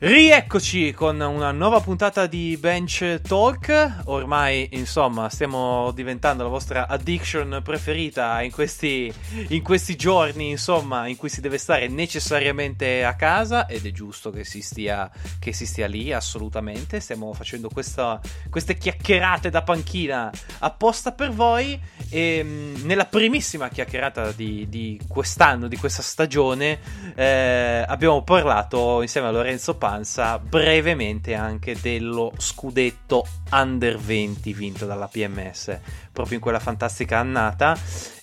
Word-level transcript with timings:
Rieccoci 0.00 0.92
con 0.92 1.18
una 1.18 1.50
nuova 1.50 1.80
puntata 1.80 2.28
di 2.28 2.56
Bench 2.56 3.20
Talk. 3.20 4.02
Ormai, 4.04 4.68
insomma, 4.74 5.28
stiamo 5.28 5.90
diventando 5.90 6.44
la 6.44 6.48
vostra 6.48 6.86
addiction 6.86 7.60
preferita 7.64 8.40
in 8.42 8.52
questi, 8.52 9.12
in 9.48 9.60
questi, 9.60 9.96
giorni, 9.96 10.50
insomma, 10.50 11.08
in 11.08 11.16
cui 11.16 11.28
si 11.28 11.40
deve 11.40 11.58
stare 11.58 11.88
necessariamente 11.88 13.04
a 13.04 13.16
casa 13.16 13.66
ed 13.66 13.86
è 13.86 13.90
giusto 13.90 14.30
che 14.30 14.44
si 14.44 14.62
stia, 14.62 15.10
che 15.40 15.52
si 15.52 15.66
stia 15.66 15.88
lì, 15.88 16.12
assolutamente. 16.12 17.00
Stiamo 17.00 17.32
facendo 17.32 17.68
questa, 17.68 18.20
queste 18.50 18.78
chiacchierate 18.78 19.50
da 19.50 19.62
panchina 19.62 20.30
apposta 20.60 21.10
per 21.10 21.32
voi 21.32 21.76
e 22.08 22.40
mm, 22.44 22.84
nella 22.84 23.06
primissima 23.06 23.68
chiacchierata 23.68 24.30
di, 24.30 24.68
di 24.68 25.00
quest'anno, 25.08 25.66
di 25.66 25.76
questa 25.76 26.02
stagione, 26.02 26.78
eh, 27.16 27.84
abbiamo 27.84 28.22
parlato 28.22 29.02
insieme 29.02 29.26
a 29.26 29.32
Lorenzo 29.32 29.74
Pazzi 29.74 29.86
Panza 29.88 30.38
brevemente 30.38 31.32
anche 31.32 31.74
dello 31.80 32.34
scudetto 32.36 33.26
under 33.52 33.96
20 33.96 34.52
vinto 34.52 34.84
dalla 34.84 35.08
PMS 35.08 35.78
proprio 36.12 36.36
in 36.36 36.42
quella 36.42 36.58
fantastica 36.58 37.16
annata. 37.16 37.74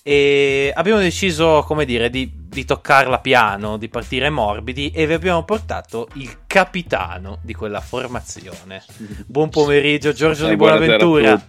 E 0.04 0.72
abbiamo 0.76 1.00
deciso 1.00 1.64
come 1.66 1.86
dire 1.86 2.12
di, 2.12 2.32
di 2.36 2.66
toccarla 2.66 3.18
piano 3.18 3.78
di 3.78 3.90
partire 3.90 4.30
morbidi 4.30 4.92
e 4.92 5.08
vi 5.08 5.14
abbiamo 5.14 5.44
portato 5.44 6.08
il 6.14 6.42
capitano 6.46 7.40
di 7.42 7.56
quella 7.56 7.82
formazione. 7.82 8.84
Buon 9.26 9.50
pomeriggio 9.50 10.14
Giorgio 10.14 10.46
eh, 10.46 10.50
di 10.50 10.56
Buonaventura. 10.58 11.44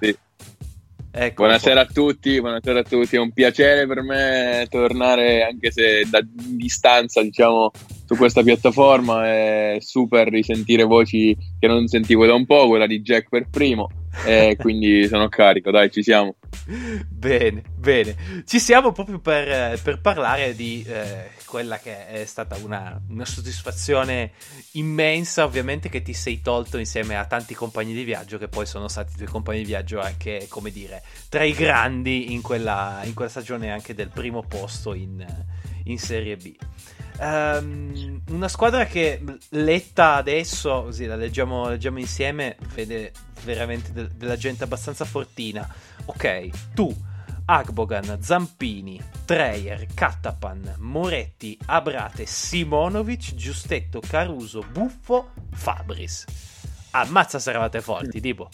Ecco 1.18 1.44
buonasera 1.44 1.80
a 1.80 1.86
tutti, 1.86 2.38
buonasera 2.38 2.80
a 2.80 2.82
tutti, 2.82 3.16
è 3.16 3.18
un 3.18 3.32
piacere 3.32 3.86
per 3.86 4.02
me 4.02 4.66
tornare 4.68 5.44
anche 5.44 5.70
se 5.70 6.06
da 6.10 6.20
distanza 6.22 7.22
diciamo 7.22 7.70
su 8.04 8.14
questa 8.16 8.42
piattaforma 8.42 9.26
è 9.26 9.78
super 9.80 10.28
risentire 10.28 10.84
voci 10.84 11.34
che 11.58 11.66
non 11.68 11.86
sentivo 11.86 12.26
da 12.26 12.34
un 12.34 12.44
po', 12.44 12.68
quella 12.68 12.86
di 12.86 13.00
Jack 13.00 13.30
per 13.30 13.48
primo, 13.48 13.88
e 14.26 14.56
quindi 14.60 15.08
sono 15.08 15.28
carico, 15.28 15.70
dai, 15.70 15.90
ci 15.90 16.02
siamo. 16.02 16.36
Bene, 17.08 17.62
bene. 17.78 18.14
Ci 18.44 18.58
siamo 18.58 18.92
proprio 18.92 19.18
per, 19.18 19.80
per 19.82 20.00
parlare 20.02 20.54
di 20.54 20.84
eh, 20.86 21.30
quella 21.46 21.78
che 21.78 22.06
è 22.08 22.24
stata 22.26 22.56
una, 22.56 23.00
una, 23.08 23.24
soddisfazione 23.24 24.32
immensa, 24.72 25.44
ovviamente, 25.44 25.88
che 25.88 26.02
ti 26.02 26.12
sei 26.12 26.42
tolto 26.42 26.76
insieme 26.76 27.16
a 27.16 27.24
tanti 27.24 27.54
compagni 27.54 27.94
di 27.94 28.04
viaggio, 28.04 28.36
che 28.36 28.48
poi 28.48 28.66
sono 28.66 28.88
stati 28.88 29.16
due 29.16 29.26
compagni 29.26 29.60
di 29.60 29.64
viaggio 29.64 30.00
anche, 30.00 30.46
come 30.48 30.70
dire, 30.70 31.02
tra 31.30 31.44
i 31.44 31.52
grandi 31.52 32.32
in 32.32 32.42
quella, 32.42 33.00
in 33.04 33.14
quella 33.14 33.30
stagione 33.30 33.72
anche 33.72 33.94
del 33.94 34.10
primo 34.10 34.42
posto 34.42 34.92
in, 34.92 35.24
in 35.84 35.98
Serie 35.98 36.36
B. 36.36 36.54
Um, 37.18 38.20
una 38.28 38.48
squadra 38.48 38.84
che 38.84 39.22
letta 39.50 40.14
adesso, 40.14 40.82
così 40.82 41.06
la 41.06 41.16
leggiamo, 41.16 41.70
leggiamo 41.70 41.98
insieme, 41.98 42.56
vede 42.74 43.12
veramente 43.42 43.92
de- 43.92 44.10
della 44.14 44.36
gente 44.36 44.64
abbastanza 44.64 45.06
fortina. 45.06 45.66
Ok, 46.06 46.74
tu, 46.74 46.94
Agbogan, 47.46 48.18
Zampini, 48.20 49.00
Treyer, 49.24 49.86
Kattapan, 49.94 50.74
Moretti, 50.78 51.56
Abrate, 51.66 52.26
Simonovic, 52.26 53.34
Giustetto, 53.34 54.00
Caruso, 54.00 54.64
Buffo, 54.70 55.30
Fabris. 55.52 56.24
Ammazza 56.90 57.38
se 57.38 57.50
eravate 57.50 57.80
forti, 57.80 58.20
tipo. 58.20 58.48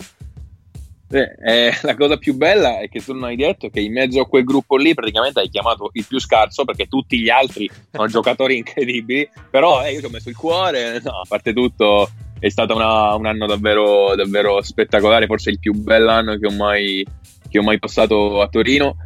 Eh, 1.08 1.72
la 1.82 1.94
cosa 1.94 2.16
più 2.16 2.34
bella 2.34 2.80
è 2.80 2.88
che 2.88 3.00
tu 3.00 3.12
non 3.12 3.24
hai 3.24 3.36
detto 3.36 3.68
che 3.68 3.80
in 3.80 3.92
mezzo 3.92 4.20
a 4.20 4.26
quel 4.26 4.44
gruppo 4.44 4.76
lì 4.76 4.94
praticamente 4.94 5.40
hai 5.40 5.50
chiamato 5.50 5.90
il 5.92 6.06
più 6.06 6.18
scarso 6.18 6.64
perché 6.64 6.86
tutti 6.86 7.20
gli 7.20 7.28
altri 7.28 7.68
sono 7.90 8.06
giocatori 8.08 8.56
incredibili, 8.56 9.28
però 9.50 9.84
eh, 9.84 9.92
io 9.92 10.00
ci 10.00 10.06
ho 10.06 10.10
messo 10.10 10.30
il 10.30 10.36
cuore, 10.36 11.00
no, 11.02 11.20
a 11.20 11.24
parte 11.28 11.52
tutto 11.52 12.10
è 12.38 12.48
stato 12.48 12.74
una, 12.74 13.14
un 13.14 13.26
anno 13.26 13.46
davvero, 13.46 14.16
davvero 14.16 14.60
spettacolare, 14.62 15.26
forse 15.26 15.50
il 15.50 15.60
più 15.60 15.74
bell'anno 15.74 16.36
che 16.38 16.46
ho 16.46 16.50
mai, 16.50 17.06
che 17.52 17.58
ho 17.58 17.62
mai 17.62 17.78
passato 17.78 18.40
a 18.40 18.48
Torino. 18.48 18.96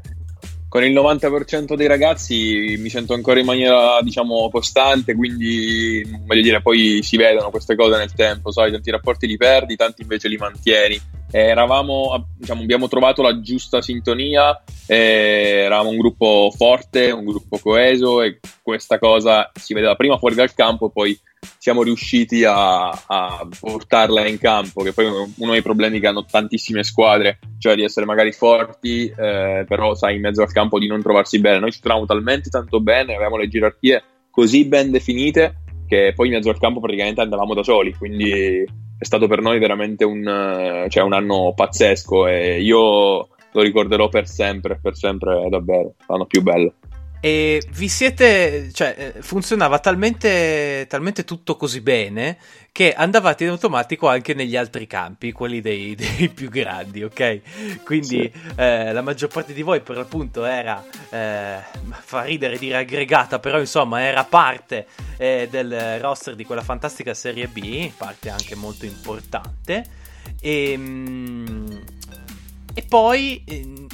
Con 0.68 0.84
il 0.84 0.92
90% 0.92 1.74
dei 1.74 1.86
ragazzi 1.86 2.76
mi 2.78 2.88
sento 2.88 3.14
ancora 3.14 3.40
in 3.40 3.46
maniera 3.46 4.00
diciamo 4.02 4.48
costante 4.50 5.14
quindi 5.14 6.02
voglio 6.26 6.42
dire 6.42 6.60
poi 6.60 7.02
si 7.02 7.16
vedono 7.16 7.50
queste 7.50 7.76
cose 7.76 7.96
nel 7.96 8.12
tempo 8.12 8.50
sai 8.50 8.72
tanti 8.72 8.90
rapporti 8.90 9.26
li 9.26 9.36
perdi 9.36 9.76
tanti 9.76 10.02
invece 10.02 10.28
li 10.28 10.36
mantieni 10.36 11.00
eravamo 11.30 12.28
diciamo 12.36 12.62
abbiamo 12.62 12.88
trovato 12.88 13.22
la 13.22 13.40
giusta 13.40 13.82
sintonia 13.82 14.62
eravamo 14.86 15.90
un 15.90 15.96
gruppo 15.96 16.52
forte 16.56 17.10
un 17.10 17.24
gruppo 17.24 17.58
coeso 17.58 18.22
e 18.22 18.38
questa 18.62 18.98
cosa 18.98 19.50
si 19.54 19.74
vedeva 19.74 19.96
prima 19.96 20.18
fuori 20.18 20.34
dal 20.34 20.54
campo 20.54 20.90
poi 20.90 21.18
siamo 21.58 21.82
riusciti 21.82 22.44
a, 22.44 22.88
a, 22.88 23.48
portarla 23.58 24.26
in 24.26 24.38
campo, 24.38 24.82
che 24.82 24.92
poi 24.92 25.06
è 25.06 25.08
uno 25.08 25.52
dei 25.52 25.62
problemi 25.62 26.00
che 26.00 26.06
hanno 26.06 26.24
tantissime 26.24 26.82
squadre, 26.82 27.38
cioè 27.58 27.74
di 27.74 27.82
essere 27.82 28.06
magari 28.06 28.32
forti, 28.32 29.06
eh, 29.06 29.64
però 29.66 29.94
sai 29.94 30.16
in 30.16 30.22
mezzo 30.22 30.42
al 30.42 30.52
campo 30.52 30.78
di 30.78 30.86
non 30.86 31.02
trovarsi 31.02 31.40
bene. 31.40 31.58
Noi 31.58 31.72
ci 31.72 31.80
troviamo 31.80 32.06
talmente 32.06 32.50
tanto 32.50 32.80
bene, 32.80 33.14
avevamo 33.14 33.36
le 33.36 33.48
gerarchie 33.48 34.02
così 34.30 34.66
ben 34.66 34.90
definite 34.90 35.62
che 35.86 36.12
poi 36.14 36.26
in 36.28 36.34
mezzo 36.34 36.50
al 36.50 36.58
campo 36.58 36.80
praticamente 36.80 37.20
andavamo 37.20 37.54
da 37.54 37.62
soli, 37.62 37.94
quindi 37.94 38.64
è 38.98 39.04
stato 39.04 39.26
per 39.26 39.40
noi 39.40 39.58
veramente 39.58 40.04
un, 40.04 40.86
cioè 40.88 41.02
un 41.02 41.12
anno 41.12 41.52
pazzesco 41.54 42.26
e 42.26 42.60
io 42.60 43.28
lo 43.52 43.62
ricorderò 43.62 44.08
per 44.08 44.26
sempre, 44.26 44.78
per 44.80 44.96
sempre 44.96 45.46
davvero, 45.48 45.94
l'anno 46.06 46.26
più 46.26 46.42
bello. 46.42 46.74
E 47.20 47.62
vi 47.70 47.88
siete, 47.88 48.70
cioè, 48.72 49.12
eh, 49.16 49.22
funzionava 49.22 49.78
talmente, 49.78 50.86
talmente 50.88 51.24
tutto 51.24 51.56
così 51.56 51.80
bene 51.80 52.38
che 52.70 52.92
andavate 52.92 53.44
in 53.44 53.50
automatico 53.50 54.06
anche 54.06 54.34
negli 54.34 54.54
altri 54.54 54.86
campi, 54.86 55.32
quelli 55.32 55.62
dei, 55.62 55.94
dei 55.96 56.28
più 56.28 56.50
grandi, 56.50 57.02
ok? 57.02 57.82
Quindi 57.84 58.30
sì. 58.32 58.32
eh, 58.56 58.92
la 58.92 59.00
maggior 59.00 59.30
parte 59.30 59.54
di 59.54 59.62
voi 59.62 59.80
per 59.80 59.96
l'appunto 59.96 60.44
era, 60.44 60.84
eh, 61.08 61.58
fa 62.00 62.22
ridere 62.24 62.58
dire 62.58 62.76
aggregata, 62.76 63.38
però 63.38 63.58
insomma 63.58 64.02
era 64.02 64.24
parte 64.24 64.86
eh, 65.16 65.48
del 65.50 65.98
roster 66.00 66.34
di 66.34 66.44
quella 66.44 66.62
fantastica 66.62 67.14
Serie 67.14 67.48
B, 67.48 67.90
parte 67.96 68.28
anche 68.28 68.54
molto 68.54 68.84
importante. 68.84 69.84
E, 70.38 70.74
mm, 70.76 71.66
e 72.74 72.82
poi, 72.82 73.42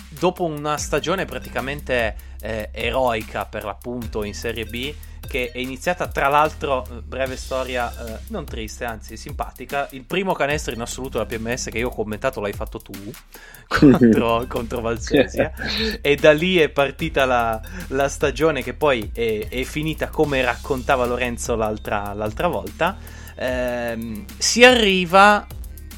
dopo 0.08 0.44
una 0.44 0.76
stagione 0.76 1.24
praticamente 1.24 2.30
eh, 2.42 2.68
eroica 2.72 3.46
per 3.46 3.64
l'appunto 3.64 4.24
in 4.24 4.34
Serie 4.34 4.64
B 4.66 4.94
che 5.32 5.50
è 5.50 5.58
iniziata 5.58 6.08
tra 6.08 6.28
l'altro, 6.28 6.84
eh, 6.84 7.00
breve 7.00 7.36
storia, 7.36 7.90
eh, 7.90 8.18
non 8.28 8.44
triste, 8.44 8.84
anzi 8.84 9.16
simpatica. 9.16 9.88
Il 9.92 10.04
primo 10.04 10.34
canestro 10.34 10.74
in 10.74 10.80
assoluto 10.80 11.18
della 11.18 11.24
PMS 11.24 11.68
che 11.70 11.78
io 11.78 11.88
ho 11.88 11.94
commentato 11.94 12.40
l'hai 12.40 12.52
fatto 12.52 12.78
tu 12.80 12.92
contro, 13.66 14.44
contro 14.48 14.80
Valsesia. 14.80 15.52
e 16.00 16.16
da 16.16 16.32
lì 16.32 16.58
è 16.58 16.68
partita 16.68 17.24
la, 17.24 17.58
la 17.88 18.08
stagione 18.08 18.62
che 18.62 18.74
poi 18.74 19.10
è, 19.14 19.46
è, 19.48 19.62
finita 19.62 20.08
come 20.08 20.42
raccontava 20.42 21.06
Lorenzo 21.06 21.54
l'altra, 21.54 22.12
l'altra 22.12 22.48
volta. 22.48 22.98
Eh, 23.34 24.24
si 24.36 24.64
arriva 24.64 25.46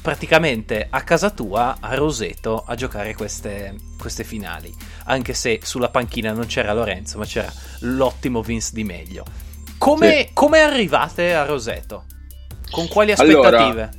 praticamente 0.05 0.85
a 0.87 1.01
casa 1.01 1.31
tua, 1.31 1.77
a 1.79 1.95
Roseto, 1.95 2.63
a 2.63 2.75
giocare 2.75 3.15
queste, 3.15 3.73
queste 3.97 4.23
finali. 4.23 4.71
Anche 5.05 5.33
se 5.33 5.61
sulla 5.63 5.89
panchina 5.89 6.31
non 6.31 6.45
c'era 6.45 6.73
Lorenzo, 6.73 7.17
ma 7.17 7.25
c'era 7.25 7.51
l'ottimo 7.79 8.43
Vince 8.43 8.69
Di 8.73 8.83
Meglio. 8.83 9.23
Come, 9.79 10.25
sì. 10.27 10.29
come 10.33 10.59
arrivate 10.59 11.33
a 11.33 11.43
Roseto? 11.45 12.03
Con 12.69 12.87
quali 12.87 13.13
aspettative? 13.13 13.89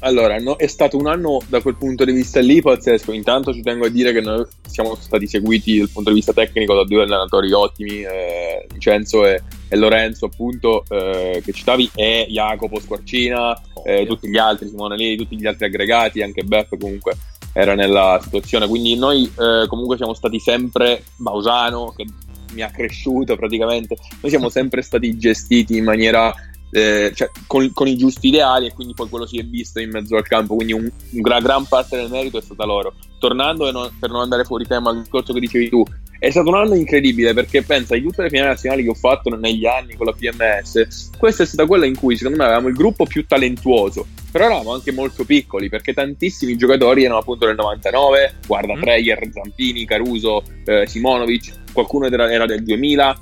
Allora, 0.00 0.34
allora 0.34 0.38
no, 0.40 0.56
è 0.56 0.66
stato 0.66 0.96
un 0.96 1.06
anno 1.06 1.40
da 1.46 1.60
quel 1.60 1.76
punto 1.76 2.04
di 2.04 2.10
vista 2.10 2.40
lì 2.40 2.60
pazzesco. 2.60 3.12
Intanto 3.12 3.54
ci 3.54 3.62
tengo 3.62 3.86
a 3.86 3.88
dire 3.88 4.12
che 4.12 4.20
noi 4.20 4.44
siamo 4.66 4.96
stati 4.96 5.28
seguiti 5.28 5.78
dal 5.78 5.90
punto 5.90 6.08
di 6.08 6.16
vista 6.16 6.32
tecnico 6.32 6.74
da 6.74 6.82
due 6.82 7.04
allenatori 7.04 7.52
ottimi, 7.52 8.02
eh, 8.02 8.66
Vincenzo 8.68 9.24
e, 9.24 9.40
e, 9.70 9.76
Lorenzo, 9.76 10.26
appunto, 10.26 10.84
eh, 10.88 11.40
che 11.44 11.52
citavi, 11.52 11.90
e 11.94 12.26
Jacopo 12.28 12.80
Squarcina, 12.80 13.58
eh, 13.84 14.04
tutti 14.06 14.28
gli 14.28 14.36
altri, 14.36 14.68
Simone 14.68 14.96
Lì, 14.96 15.16
tutti 15.16 15.38
gli 15.38 15.46
altri 15.46 15.66
aggregati, 15.66 16.22
anche 16.22 16.42
Beppe 16.42 16.76
comunque 16.76 17.16
era 17.52 17.74
nella 17.74 18.18
situazione. 18.22 18.66
Quindi 18.66 18.96
noi 18.96 19.24
eh, 19.24 19.66
comunque 19.68 19.96
siamo 19.96 20.14
stati 20.14 20.40
sempre 20.40 21.04
Bausano, 21.16 21.94
che 21.96 22.04
mi 22.52 22.62
ha 22.62 22.70
cresciuto 22.70 23.36
praticamente. 23.36 23.96
Noi 24.20 24.30
siamo 24.30 24.48
sempre 24.48 24.82
stati 24.82 25.16
gestiti 25.16 25.76
in 25.76 25.84
maniera 25.84 26.34
eh, 26.72 27.12
cioè, 27.14 27.30
con, 27.46 27.72
con, 27.72 27.86
i 27.86 27.96
giusti 27.96 28.28
ideali 28.28 28.66
e 28.66 28.72
quindi 28.72 28.94
poi 28.94 29.08
quello 29.08 29.26
si 29.26 29.38
è 29.38 29.44
visto 29.44 29.80
in 29.80 29.90
mezzo 29.90 30.14
al 30.14 30.22
campo 30.22 30.54
quindi 30.54 30.72
un, 30.72 30.88
una 31.14 31.40
gran 31.40 31.66
parte 31.66 31.96
del 31.96 32.08
merito 32.08 32.38
è 32.38 32.42
stata 32.42 32.64
loro 32.64 32.94
tornando 33.18 33.68
non, 33.72 33.90
per 33.98 34.10
non 34.10 34.20
andare 34.20 34.44
fuori 34.44 34.64
tema 34.66 34.90
al 34.90 35.00
discorso 35.00 35.32
che 35.32 35.40
dicevi 35.40 35.68
tu 35.68 35.84
è 36.20 36.30
stato 36.30 36.48
un 36.50 36.54
anno 36.54 36.74
incredibile 36.74 37.32
perché 37.32 37.62
pensa 37.62 37.94
di 37.94 38.02
tutte 38.02 38.22
le 38.22 38.28
finali 38.28 38.48
nazionali 38.48 38.82
che 38.82 38.90
ho 38.90 38.94
fatto 38.94 39.34
negli 39.34 39.64
anni 39.64 39.96
con 39.96 40.04
la 40.04 40.12
PMS 40.12 41.10
questa 41.18 41.44
è 41.44 41.46
stata 41.46 41.66
quella 41.66 41.86
in 41.86 41.96
cui 41.96 42.14
secondo 42.16 42.36
me 42.36 42.44
avevamo 42.44 42.68
il 42.68 42.74
gruppo 42.74 43.06
più 43.06 43.26
talentuoso 43.26 44.06
però 44.30 44.44
eravamo 44.44 44.74
anche 44.74 44.92
molto 44.92 45.24
piccoli 45.24 45.70
perché 45.70 45.94
tantissimi 45.94 46.56
giocatori 46.56 47.04
erano 47.04 47.20
appunto 47.20 47.46
del 47.46 47.56
99 47.56 48.34
guarda 48.46 48.76
mm. 48.76 48.80
Treyer, 48.82 49.30
Zampini, 49.32 49.86
Caruso, 49.86 50.42
eh, 50.66 50.86
Simonovic 50.86 51.72
qualcuno 51.72 52.06
era, 52.06 52.30
era 52.30 52.44
del 52.44 52.62
2000 52.64 53.20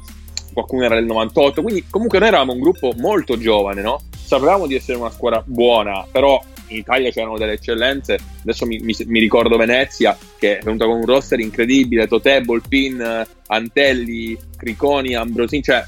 qualcuno 0.53 0.85
era 0.85 0.97
del 0.97 1.05
98, 1.05 1.63
quindi 1.63 1.85
comunque 1.89 2.19
noi 2.19 2.29
eravamo 2.29 2.53
un 2.53 2.59
gruppo 2.59 2.93
molto 2.97 3.39
giovane, 3.39 3.81
no? 3.81 4.01
sapevamo 4.29 4.67
di 4.67 4.75
essere 4.75 4.99
una 4.99 5.11
squadra 5.11 5.41
buona, 5.47 6.05
però 6.11 6.43
in 6.69 6.77
Italia 6.79 7.11
c'erano 7.11 7.39
delle 7.39 7.53
eccellenze. 7.53 8.19
Adesso 8.43 8.67
mi, 8.67 8.79
mi, 8.79 8.95
mi, 9.07 9.21
ricordo 9.21 9.57
Venezia 9.57 10.17
che 10.39 10.59
è 10.59 10.63
venuta 10.63 10.87
con 10.87 10.99
un 10.99 11.07
roster 11.07 11.41
incredibile: 11.41 12.07
Totè, 12.07 12.41
Bolpin, 12.43 13.27
Antelli, 13.47 14.37
Criconi, 14.57 15.15
Ambrosini, 15.15 15.63
cioè 15.63 15.85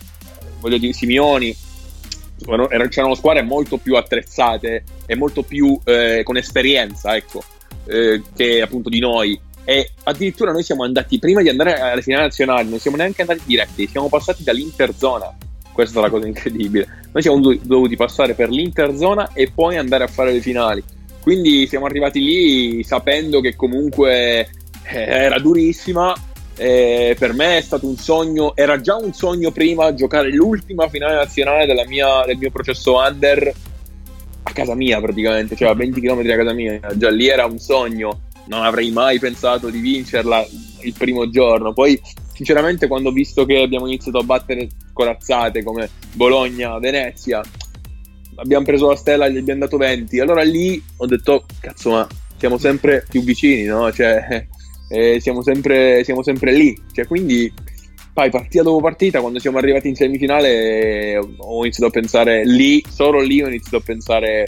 voglio 0.60 0.78
dire 0.78 0.92
Simioni. 0.92 1.54
C'erano 2.88 3.14
squadre 3.14 3.42
molto 3.42 3.76
più 3.76 3.96
attrezzate 3.96 4.84
e 5.04 5.14
molto 5.14 5.42
più 5.42 5.78
eh, 5.84 6.22
con 6.24 6.38
esperienza, 6.38 7.14
ecco, 7.14 7.42
eh, 7.86 8.22
che 8.34 8.62
appunto 8.62 8.88
di 8.88 8.98
noi. 8.98 9.38
E 9.64 9.90
addirittura 10.04 10.52
noi 10.52 10.62
siamo 10.62 10.84
andati 10.84 11.18
prima 11.18 11.42
di 11.42 11.50
andare 11.50 11.74
alle 11.74 12.00
finali 12.02 12.22
nazionali, 12.22 12.68
non 12.68 12.78
siamo 12.78 12.96
neanche 12.96 13.20
andati 13.20 13.42
diretti, 13.44 13.86
siamo 13.86 14.08
passati 14.08 14.42
dall'interzona 14.42 15.36
questa 15.80 16.00
è 16.00 16.02
la 16.02 16.10
cosa 16.10 16.26
incredibile. 16.26 16.86
Noi 17.10 17.22
siamo 17.22 17.40
dovuti 17.40 17.96
passare 17.96 18.34
per 18.34 18.50
l'interzona 18.50 19.32
e 19.32 19.50
poi 19.50 19.78
andare 19.78 20.04
a 20.04 20.08
fare 20.08 20.30
le 20.30 20.40
finali. 20.40 20.82
Quindi 21.22 21.66
siamo 21.66 21.86
arrivati 21.86 22.20
lì 22.20 22.84
sapendo 22.84 23.40
che 23.40 23.56
comunque 23.56 24.40
eh, 24.40 24.48
era 24.90 25.38
durissima. 25.38 26.14
Eh, 26.54 27.16
per 27.18 27.32
me 27.32 27.56
è 27.56 27.60
stato 27.62 27.86
un 27.86 27.96
sogno, 27.96 28.54
era 28.54 28.78
già 28.82 28.96
un 28.96 29.14
sogno 29.14 29.50
prima 29.50 29.94
giocare 29.94 30.30
l'ultima 30.30 30.88
finale 30.90 31.14
nazionale 31.14 31.86
mia, 31.86 32.24
del 32.26 32.36
mio 32.36 32.50
processo 32.50 32.98
under 32.98 33.54
a 34.42 34.52
casa 34.52 34.74
mia 34.74 35.00
praticamente, 35.00 35.56
cioè 35.56 35.70
a 35.70 35.74
20 35.74 35.98
km 35.98 36.22
da 36.22 36.36
casa 36.36 36.52
mia. 36.52 36.78
Già 36.94 37.08
lì 37.08 37.28
era 37.28 37.46
un 37.46 37.58
sogno, 37.58 38.24
non 38.48 38.64
avrei 38.64 38.90
mai 38.90 39.18
pensato 39.18 39.70
di 39.70 39.80
vincerla 39.80 40.46
il 40.82 40.92
primo 40.92 41.30
giorno. 41.30 41.72
Poi 41.72 41.98
sinceramente 42.40 42.86
quando 42.86 43.10
ho 43.10 43.12
visto 43.12 43.44
che 43.44 43.60
abbiamo 43.60 43.86
iniziato 43.86 44.16
a 44.16 44.22
battere 44.22 44.66
corazzate 44.94 45.62
come 45.62 45.90
Bologna, 46.14 46.78
Venezia, 46.78 47.42
abbiamo 48.36 48.64
preso 48.64 48.88
la 48.88 48.96
stella 48.96 49.26
e 49.26 49.32
gli 49.32 49.36
abbiamo 49.36 49.60
dato 49.60 49.76
20, 49.76 50.18
allora 50.20 50.40
lì 50.40 50.82
ho 50.96 51.04
detto, 51.04 51.44
cazzo 51.60 51.90
ma 51.90 52.08
siamo 52.38 52.56
sempre 52.56 53.04
più 53.06 53.22
vicini, 53.22 53.64
no? 53.64 53.92
Cioè, 53.92 54.46
eh, 54.88 55.20
siamo, 55.20 55.42
sempre, 55.42 56.02
siamo 56.02 56.22
sempre 56.22 56.54
lì, 56.54 56.74
cioè, 56.94 57.06
quindi 57.06 57.52
poi 58.10 58.30
partita 58.30 58.62
dopo 58.62 58.80
partita, 58.80 59.20
quando 59.20 59.38
siamo 59.38 59.58
arrivati 59.58 59.88
in 59.88 59.94
semifinale, 59.94 61.18
ho 61.18 61.60
iniziato 61.60 61.88
a 61.88 62.00
pensare 62.00 62.46
lì, 62.46 62.82
solo 62.88 63.20
lì 63.20 63.42
ho 63.42 63.48
iniziato 63.48 63.76
a 63.76 63.82
pensare, 63.84 64.46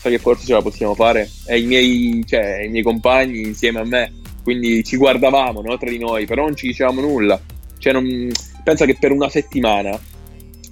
sai 0.00 0.12
che 0.12 0.18
forse 0.18 0.44
ce 0.44 0.52
la 0.52 0.60
possiamo 0.60 0.94
fare, 0.94 1.30
e 1.46 1.60
i 1.60 1.64
miei, 1.64 2.22
cioè, 2.26 2.64
i 2.64 2.68
miei 2.68 2.84
compagni 2.84 3.40
insieme 3.40 3.80
a 3.80 3.84
me 3.84 4.20
quindi 4.42 4.82
ci 4.84 4.96
guardavamo 4.96 5.60
no, 5.60 5.76
tra 5.78 5.90
di 5.90 5.98
noi, 5.98 6.26
però 6.26 6.44
non 6.44 6.56
ci 6.56 6.66
dicevamo 6.66 7.00
nulla. 7.00 7.40
Cioè, 7.78 7.92
non... 7.92 8.30
pensa 8.62 8.84
che 8.84 8.96
per 8.98 9.12
una 9.12 9.28
settimana 9.28 9.98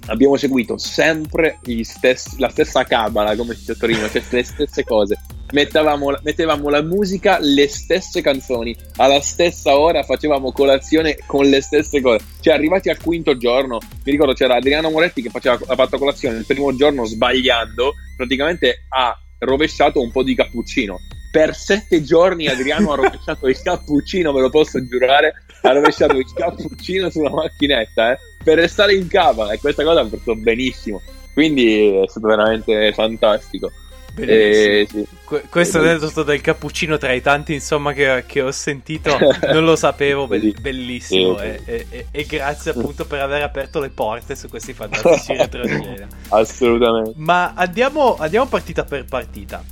abbiamo 0.07 0.35
seguito 0.35 0.77
sempre 0.77 1.59
stessi, 1.83 2.39
la 2.39 2.49
stessa 2.49 2.83
cabala, 2.83 3.35
come 3.35 3.53
si 3.53 3.59
dice 3.61 3.77
Torino, 3.77 4.09
cioè 4.09 4.23
le 4.29 4.43
stesse 4.43 4.83
cose. 4.83 5.19
Mettevamo, 5.51 6.17
mettevamo, 6.23 6.69
la 6.69 6.81
musica, 6.81 7.37
le 7.39 7.67
stesse 7.67 8.21
canzoni, 8.21 8.75
alla 8.97 9.19
stessa 9.19 9.77
ora 9.77 10.01
facevamo 10.03 10.51
colazione 10.53 11.17
con 11.25 11.45
le 11.45 11.61
stesse 11.61 12.01
cose. 12.01 12.23
Cioè, 12.39 12.53
arrivati 12.53 12.89
al 12.89 13.01
quinto 13.01 13.35
giorno, 13.37 13.79
mi 14.03 14.11
ricordo 14.11 14.33
c'era 14.33 14.55
Adriano 14.55 14.89
Moretti 14.89 15.21
che 15.21 15.29
faceva, 15.29 15.59
ha 15.67 15.75
fatto 15.75 15.97
colazione 15.97 16.37
il 16.37 16.45
primo 16.45 16.73
giorno 16.75 17.05
sbagliando, 17.05 17.93
praticamente 18.15 18.85
ha 18.89 19.17
rovesciato 19.39 20.01
un 20.01 20.11
po' 20.11 20.23
di 20.23 20.35
cappuccino 20.35 20.97
per 21.31 21.55
sette 21.55 22.03
giorni 22.03 22.47
Adriano 22.47 22.91
ha 22.91 22.95
rovesciato 22.95 23.47
il 23.47 23.59
cappuccino, 23.61 24.33
ve 24.33 24.41
lo 24.41 24.49
posso 24.49 24.85
giurare, 24.85 25.33
ha 25.61 25.71
rovesciato 25.71 26.17
il 26.17 26.31
cappuccino 26.33 27.09
sulla 27.09 27.29
macchinetta 27.29 28.11
eh, 28.11 28.19
per 28.43 28.57
restare 28.57 28.93
in 28.93 29.07
cava 29.07 29.51
e 29.51 29.59
questa 29.59 29.83
cosa 29.83 30.01
ha 30.01 30.07
fatto 30.07 30.35
benissimo. 30.35 31.01
Quindi 31.33 31.95
è 31.95 32.07
stato 32.07 32.27
veramente 32.27 32.91
fantastico. 32.93 33.71
Eh, 34.17 34.85
sì. 34.89 35.07
que- 35.23 35.43
questo 35.49 35.79
aneddoto 35.79 36.23
del 36.23 36.41
cappuccino 36.41 36.97
tra 36.97 37.13
i 37.13 37.21
tanti 37.21 37.53
insomma 37.53 37.93
che, 37.93 38.25
che 38.27 38.41
ho 38.41 38.51
sentito 38.51 39.17
non 39.53 39.63
lo 39.63 39.77
sapevo 39.77 40.27
be- 40.27 40.53
bellissimo 40.59 41.37
sì. 41.37 41.45
E, 41.45 41.85
e, 41.89 42.05
e, 42.11 42.25
grazie 42.25 42.71
appunto 42.71 43.05
per 43.05 43.21
aver 43.21 43.41
aperto 43.41 43.79
le 43.79 43.87
porte 43.87 44.35
su 44.35 44.49
questi 44.49 44.73
fantastici 44.75 45.37
retroscena 45.37 46.07
assolutamente 46.27 47.13
ma 47.15 47.53
andiamo, 47.55 48.17
andiamo 48.17 48.47
partita 48.47 48.83
per 48.83 49.05
partita 49.05 49.63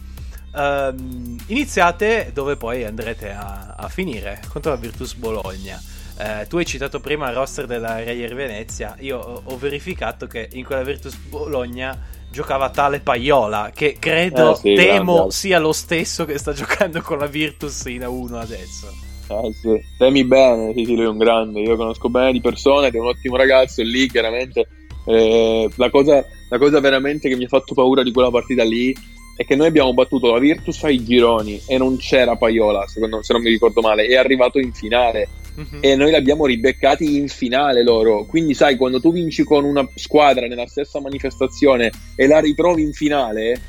Um, 0.51 1.37
iniziate 1.47 2.31
dove 2.33 2.55
poi 2.55 2.83
andrete 2.83 3.29
a, 3.31 3.75
a 3.77 3.87
finire 3.87 4.41
contro 4.49 4.71
la 4.71 4.77
Virtus 4.77 5.13
Bologna. 5.13 5.81
Uh, 6.17 6.47
tu 6.47 6.57
hai 6.57 6.65
citato 6.65 6.99
prima 6.99 7.29
il 7.29 7.35
roster 7.35 7.65
della 7.65 8.03
Reyer 8.03 8.33
Venezia. 8.33 8.95
Io 8.99 9.19
ho, 9.19 9.41
ho, 9.45 9.57
verificato 9.57 10.27
che 10.27 10.49
in 10.53 10.65
quella 10.65 10.83
Virtus 10.83 11.15
Bologna 11.15 11.97
giocava 12.31 12.69
tale 12.69 12.99
Paiola, 12.99 13.71
che 13.73 13.97
credo, 13.99 14.53
eh, 14.53 14.55
sì, 14.55 14.73
temo 14.73 15.13
grande. 15.13 15.31
sia 15.31 15.59
lo 15.59 15.71
stesso 15.71 16.25
che 16.25 16.37
sta 16.37 16.51
giocando 16.53 17.01
con 17.01 17.19
la 17.19 17.27
Virtus 17.27 17.85
in 17.85 18.01
A1 18.01 18.33
adesso. 18.33 18.87
Eh 19.29 19.53
sì, 19.53 19.79
temi 19.97 20.25
bene, 20.25 20.73
sì, 20.73 20.85
sì, 20.85 20.95
lui 20.95 21.05
è 21.05 21.07
un 21.07 21.17
grande. 21.17 21.61
Io 21.61 21.75
conosco 21.75 22.09
bene 22.09 22.31
di 22.31 22.41
persone 22.41 22.87
ed 22.87 22.95
è 22.95 22.99
un 22.99 23.07
ottimo 23.07 23.37
ragazzo. 23.37 23.81
E 23.81 23.85
lì 23.85 24.09
chiaramente 24.09 24.67
eh, 25.05 25.69
la, 25.75 25.89
cosa, 25.89 26.25
la 26.49 26.57
cosa 26.57 26.79
veramente 26.79 27.29
che 27.29 27.35
mi 27.35 27.45
ha 27.45 27.47
fatto 27.47 27.73
paura 27.73 28.03
di 28.03 28.11
quella 28.11 28.31
partita 28.31 28.63
lì 28.63 28.93
è 29.39 29.45
che 29.45 29.55
noi 29.55 29.67
abbiamo 29.67 29.93
battuto 29.93 30.33
la 30.33 30.37
Virtus 30.37 30.83
ai 30.83 31.01
gironi 31.01 31.61
e 31.65 31.77
non 31.77 31.95
c'era 31.95 32.35
Paiola, 32.35 32.85
secondo, 32.89 33.23
se 33.23 33.31
non 33.31 33.41
mi 33.41 33.49
ricordo 33.49 33.79
male, 33.79 34.05
è 34.05 34.17
arrivato 34.17 34.59
in 34.59 34.73
finale 34.73 35.29
uh-huh. 35.55 35.77
e 35.79 35.95
noi 35.95 36.11
l'abbiamo 36.11 36.45
ribeccati 36.45 37.15
in 37.15 37.29
finale 37.29 37.81
loro. 37.81 38.25
Quindi 38.25 38.53
sai, 38.53 38.75
quando 38.75 38.99
tu 38.99 39.13
vinci 39.13 39.45
con 39.45 39.63
una 39.63 39.87
squadra 39.95 40.45
nella 40.45 40.67
stessa 40.67 40.99
manifestazione 40.99 41.89
e 42.17 42.27
la 42.27 42.41
ritrovi 42.41 42.81
in 42.81 42.91
finale, 42.91 43.61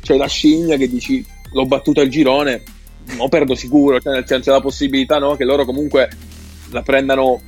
c'è 0.00 0.16
la 0.16 0.28
scimmia 0.28 0.76
che 0.76 0.88
dici 0.88 1.26
l'ho 1.50 1.66
battuta 1.66 2.02
al 2.02 2.08
girone, 2.08 2.62
non 3.16 3.28
perdo 3.28 3.56
sicuro, 3.56 3.98
cioè 4.00 4.12
nel 4.12 4.28
senso 4.28 4.50
c'è 4.50 4.56
la 4.56 4.62
possibilità 4.62 5.18
no, 5.18 5.34
che 5.34 5.44
loro 5.44 5.64
comunque 5.64 6.08
la 6.70 6.82
prendano 6.82 7.40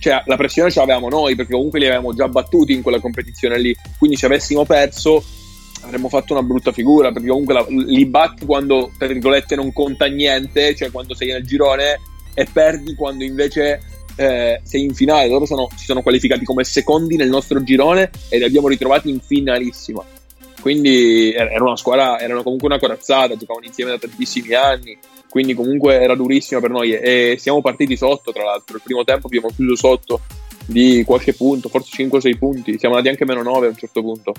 cioè 0.00 0.24
la 0.26 0.36
pressione 0.36 0.70
ce 0.72 0.80
l'avevamo 0.80 1.08
noi 1.08 1.36
perché 1.36 1.52
comunque 1.52 1.78
li 1.78 1.86
avevamo 1.86 2.14
già 2.14 2.28
battuti 2.28 2.72
in 2.72 2.82
quella 2.82 3.00
competizione 3.00 3.58
lì 3.58 3.74
quindi 3.98 4.16
se 4.16 4.26
avessimo 4.26 4.64
perso 4.64 5.24
avremmo 5.82 6.08
fatto 6.08 6.32
una 6.32 6.42
brutta 6.42 6.72
figura 6.72 7.12
perché 7.12 7.28
comunque 7.28 7.54
la, 7.54 7.66
li 7.68 8.06
batti 8.06 8.46
quando 8.46 8.90
tra 8.96 9.06
virgolette 9.06 9.56
non 9.56 9.72
conta 9.72 10.06
niente, 10.06 10.74
cioè 10.74 10.90
quando 10.90 11.14
sei 11.14 11.28
nel 11.28 11.46
girone 11.46 12.00
e 12.34 12.46
perdi 12.50 12.94
quando 12.94 13.24
invece 13.24 13.80
eh, 14.16 14.60
sei 14.64 14.84
in 14.84 14.94
finale. 14.94 15.28
Loro 15.28 15.46
sono, 15.46 15.68
si 15.76 15.84
sono 15.84 16.02
qualificati 16.02 16.44
come 16.44 16.64
secondi 16.64 17.16
nel 17.16 17.28
nostro 17.28 17.62
girone 17.62 18.10
e 18.28 18.38
li 18.38 18.44
abbiamo 18.44 18.68
ritrovati 18.68 19.10
in 19.10 19.20
finalissima. 19.20 20.04
Quindi 20.60 21.32
era 21.32 21.64
una 21.64 21.76
squadra, 21.76 22.20
erano 22.20 22.44
comunque 22.44 22.68
una 22.68 22.78
corazzata, 22.78 23.36
giocavano 23.36 23.66
insieme 23.66 23.90
da 23.90 23.98
tantissimi 23.98 24.54
anni, 24.54 24.96
quindi 25.28 25.54
comunque 25.54 26.00
era 26.00 26.14
durissima 26.14 26.60
per 26.60 26.70
noi 26.70 26.92
e 26.92 27.34
siamo 27.36 27.60
partiti 27.60 27.96
sotto, 27.96 28.32
tra 28.32 28.44
l'altro, 28.44 28.76
il 28.76 28.82
primo 28.84 29.02
tempo 29.02 29.26
abbiamo 29.26 29.48
chiuso 29.48 29.74
sotto 29.74 30.20
di 30.64 31.02
qualche 31.04 31.32
punto, 31.34 31.68
forse 31.68 32.04
5-6 32.04 32.38
punti, 32.38 32.78
siamo 32.78 32.94
andati 32.94 33.12
anche 33.12 33.24
meno 33.24 33.42
9 33.42 33.66
a 33.66 33.70
un 33.70 33.76
certo 33.76 34.02
punto. 34.02 34.34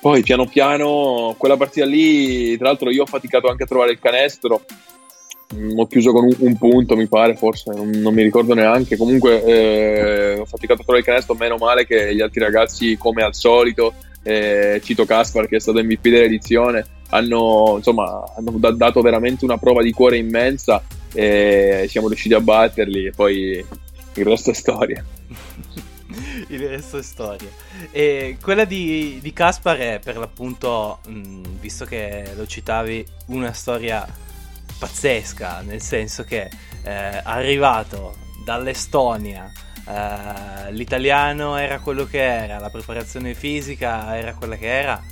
Poi 0.00 0.22
piano 0.22 0.46
piano, 0.46 1.34
quella 1.36 1.56
partita 1.56 1.84
lì, 1.84 2.56
tra 2.56 2.68
l'altro 2.68 2.90
io 2.90 3.02
ho 3.02 3.06
faticato 3.06 3.48
anche 3.48 3.64
a 3.64 3.66
trovare 3.66 3.90
il 3.90 3.98
canestro, 3.98 4.64
mm, 5.54 5.76
ho 5.76 5.86
chiuso 5.86 6.12
con 6.12 6.24
un, 6.24 6.34
un 6.38 6.56
punto 6.56 6.96
mi 6.96 7.08
pare, 7.08 7.34
forse, 7.34 7.72
non, 7.74 7.90
non 7.90 8.14
mi 8.14 8.22
ricordo 8.22 8.54
neanche, 8.54 8.96
comunque 8.96 9.42
eh, 9.42 10.38
ho 10.38 10.44
faticato 10.44 10.82
a 10.82 10.84
trovare 10.84 11.00
il 11.00 11.04
canestro, 11.04 11.34
meno 11.34 11.56
male 11.56 11.84
che 11.84 12.14
gli 12.14 12.20
altri 12.20 12.40
ragazzi 12.40 12.96
come 12.96 13.24
al 13.24 13.34
solito, 13.34 13.92
eh, 14.22 14.80
Cito 14.84 15.04
Caspar 15.04 15.48
che 15.48 15.56
è 15.56 15.60
stato 15.60 15.82
MVP 15.82 16.08
dell'edizione, 16.08 16.86
hanno, 17.10 17.74
insomma, 17.76 18.22
hanno 18.36 18.52
dato 18.74 19.00
veramente 19.00 19.44
una 19.44 19.58
prova 19.58 19.82
di 19.82 19.90
cuore 19.90 20.16
immensa 20.16 20.82
e 21.12 21.86
siamo 21.88 22.06
riusciti 22.06 22.34
a 22.34 22.40
batterli 22.40 23.06
e 23.06 23.10
poi 23.10 23.64
il 24.14 24.24
resto 24.24 24.50
è 24.50 24.54
storia. 24.54 25.04
il 26.48 26.68
resto 26.68 26.98
è 26.98 27.02
storia. 27.02 27.48
E 27.90 28.36
quella 28.40 28.64
di, 28.64 29.18
di 29.22 29.32
Caspar 29.32 29.76
è 29.78 30.00
per 30.02 30.16
l'appunto, 30.16 30.98
mh, 31.06 31.42
visto 31.60 31.84
che 31.84 32.32
lo 32.36 32.46
citavi, 32.46 33.04
una 33.26 33.52
storia 33.52 34.06
pazzesca, 34.78 35.62
nel 35.62 35.82
senso 35.82 36.24
che 36.24 36.48
eh, 36.82 37.20
arrivato 37.22 38.16
dall'Estonia, 38.44 39.50
eh, 39.86 40.72
l'italiano 40.72 41.56
era 41.56 41.80
quello 41.80 42.06
che 42.06 42.22
era, 42.22 42.58
la 42.58 42.70
preparazione 42.70 43.34
fisica 43.34 44.16
era 44.16 44.34
quella 44.34 44.56
che 44.56 44.68
era, 44.68 45.02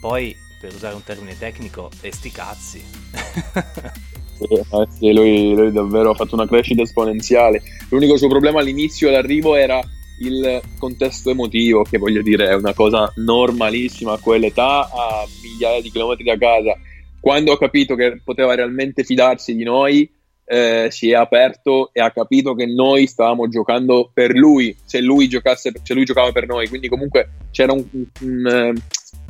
poi 0.00 0.36
per 0.60 0.74
usare 0.74 0.94
un 0.94 1.02
termine 1.02 1.36
tecnico, 1.36 1.90
e 2.00 2.12
sti 2.12 2.30
cazzi. 2.30 2.84
Eh 4.36 4.88
sì, 4.98 5.12
lui, 5.12 5.54
lui, 5.54 5.70
davvero 5.70 6.10
ha 6.10 6.14
fatto 6.14 6.34
una 6.34 6.46
crescita 6.46 6.82
esponenziale. 6.82 7.62
L'unico 7.88 8.16
suo 8.16 8.26
problema 8.26 8.60
all'inizio 8.60 9.08
all'arrivo 9.08 9.54
era 9.54 9.80
il 10.20 10.60
contesto 10.78 11.30
emotivo, 11.30 11.82
che 11.82 11.98
voglio 11.98 12.22
dire 12.22 12.48
è 12.48 12.54
una 12.54 12.74
cosa 12.74 13.12
normalissima 13.16 14.12
a 14.12 14.18
quell'età, 14.18 14.90
a 14.90 15.24
migliaia 15.42 15.80
di 15.80 15.90
chilometri 15.90 16.24
da 16.24 16.36
casa. 16.36 16.78
Quando 17.20 17.52
ho 17.52 17.56
capito 17.56 17.94
che 17.94 18.20
poteva 18.22 18.54
realmente 18.54 19.02
fidarsi 19.02 19.54
di 19.54 19.64
noi, 19.64 20.10
eh, 20.46 20.88
si 20.90 21.10
è 21.10 21.14
aperto 21.14 21.90
e 21.92 22.00
ha 22.00 22.10
capito 22.10 22.54
che 22.54 22.66
noi 22.66 23.06
stavamo 23.06 23.48
giocando 23.48 24.10
per 24.12 24.34
lui, 24.34 24.76
se 24.84 25.00
lui, 25.00 25.28
giocasse, 25.28 25.72
se 25.82 25.94
lui 25.94 26.04
giocava 26.04 26.32
per 26.32 26.46
noi. 26.46 26.68
Quindi 26.68 26.88
comunque 26.88 27.30
c'era 27.50 27.72
un, 27.72 27.84
un, 28.20 28.74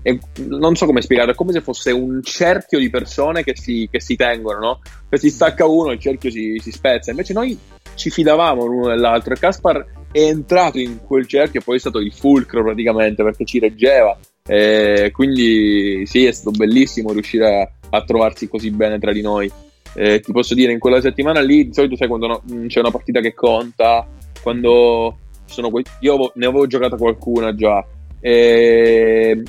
e 0.02 0.18
non 0.48 0.74
so 0.74 0.86
come 0.86 1.00
spiegarlo, 1.00 1.32
è 1.32 1.34
come 1.34 1.52
se 1.52 1.60
fosse 1.60 1.90
un 1.90 2.20
cerchio 2.22 2.78
di 2.78 2.90
persone 2.90 3.42
che 3.42 3.56
si, 3.56 3.88
che 3.90 4.00
si 4.00 4.16
tengono, 4.16 4.58
no? 4.58 4.80
Se 5.08 5.18
si 5.18 5.30
stacca 5.30 5.66
uno 5.66 5.92
il 5.92 5.98
cerchio 5.98 6.30
si, 6.30 6.60
si 6.60 6.70
spezza, 6.70 7.10
invece 7.10 7.32
noi 7.32 7.56
ci 7.94 8.10
fidavamo 8.10 8.66
l'uno 8.66 8.88
dell'altro 8.88 9.32
e 9.32 9.38
Caspar 9.38 9.86
è 10.14 10.28
entrato 10.28 10.78
in 10.78 11.00
quel 11.04 11.26
cerchio 11.26 11.58
e 11.58 11.62
poi 11.64 11.74
è 11.74 11.80
stato 11.80 11.98
il 11.98 12.12
fulcro 12.12 12.62
praticamente 12.62 13.24
perché 13.24 13.44
ci 13.44 13.58
reggeva. 13.58 14.16
E 14.46 15.10
quindi 15.12 16.06
sì, 16.06 16.24
è 16.24 16.30
stato 16.30 16.56
bellissimo 16.56 17.12
riuscire 17.12 17.62
a, 17.62 17.96
a 17.96 18.04
trovarsi 18.04 18.46
così 18.46 18.70
bene 18.70 19.00
tra 19.00 19.10
di 19.10 19.22
noi. 19.22 19.50
Eh, 19.96 20.20
ti 20.20 20.30
posso 20.30 20.54
dire, 20.54 20.70
in 20.70 20.78
quella 20.78 21.00
settimana 21.00 21.40
lì, 21.40 21.66
di 21.66 21.74
solito 21.74 21.96
sai 21.96 22.06
quando 22.06 22.26
no, 22.28 22.42
c'è 22.68 22.78
una 22.78 22.92
partita 22.92 23.18
che 23.18 23.34
conta, 23.34 24.06
quando 24.40 25.18
sono 25.46 25.70
que- 25.70 25.82
io 25.98 26.30
ne 26.36 26.46
avevo 26.46 26.68
giocata 26.68 26.96
qualcuna 26.96 27.52
già. 27.52 27.84
E 28.20 29.42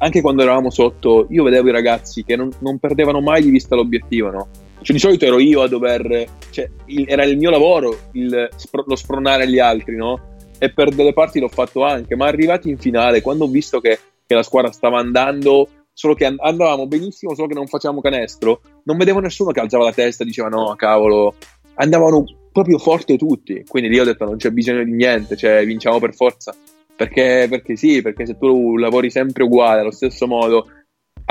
anche 0.00 0.20
quando 0.20 0.42
eravamo 0.42 0.68
sotto, 0.68 1.28
io 1.30 1.44
vedevo 1.44 1.68
i 1.68 1.72
ragazzi 1.72 2.24
che 2.24 2.36
non, 2.36 2.50
non 2.58 2.78
perdevano 2.78 3.22
mai 3.22 3.42
di 3.42 3.50
vista 3.50 3.74
l'obiettivo, 3.74 4.30
no? 4.30 4.48
Cioè, 4.82 4.92
di 4.92 4.98
solito 4.98 5.24
ero 5.26 5.38
io 5.38 5.62
a 5.62 5.68
dover, 5.68 6.26
cioè, 6.50 6.70
il, 6.86 7.04
era 7.06 7.24
il 7.24 7.36
mio 7.36 7.50
lavoro 7.50 7.96
il, 8.12 8.48
lo 8.86 8.96
spronare 8.96 9.48
gli 9.48 9.58
altri, 9.58 9.96
no? 9.96 10.36
E 10.58 10.72
per 10.72 10.90
delle 10.90 11.12
parti 11.12 11.38
l'ho 11.40 11.48
fatto 11.48 11.84
anche, 11.84 12.16
ma 12.16 12.26
arrivati 12.26 12.68
in 12.70 12.78
finale, 12.78 13.22
quando 13.22 13.44
ho 13.44 13.48
visto 13.48 13.80
che, 13.80 13.98
che 14.26 14.34
la 14.34 14.42
squadra 14.42 14.72
stava 14.72 14.98
andando, 14.98 15.68
solo 15.92 16.14
che 16.14 16.24
andavamo 16.24 16.86
benissimo, 16.86 17.34
solo 17.34 17.48
che 17.48 17.54
non 17.54 17.66
facevamo 17.66 18.00
canestro, 18.00 18.60
non 18.84 18.96
vedevo 18.96 19.20
nessuno 19.20 19.50
che 19.50 19.60
alzava 19.60 19.84
la 19.84 19.92
testa 19.92 20.22
e 20.22 20.26
diceva 20.26 20.48
no, 20.48 20.74
cavolo, 20.76 21.34
andavano 21.74 22.24
proprio 22.52 22.78
forte 22.78 23.16
tutti. 23.16 23.64
Quindi 23.66 23.90
lì 23.90 23.98
ho 23.98 24.04
detto 24.04 24.24
non 24.24 24.36
c'è 24.36 24.50
bisogno 24.50 24.84
di 24.84 24.92
niente, 24.92 25.36
cioè 25.36 25.64
vinciamo 25.64 25.98
per 25.98 26.14
forza. 26.14 26.54
Perché, 26.96 27.46
perché 27.48 27.76
sì, 27.76 28.02
perché 28.02 28.26
se 28.26 28.36
tu 28.36 28.76
lavori 28.76 29.10
sempre 29.10 29.44
uguale, 29.44 29.80
allo 29.80 29.90
stesso 29.90 30.26
modo, 30.26 30.66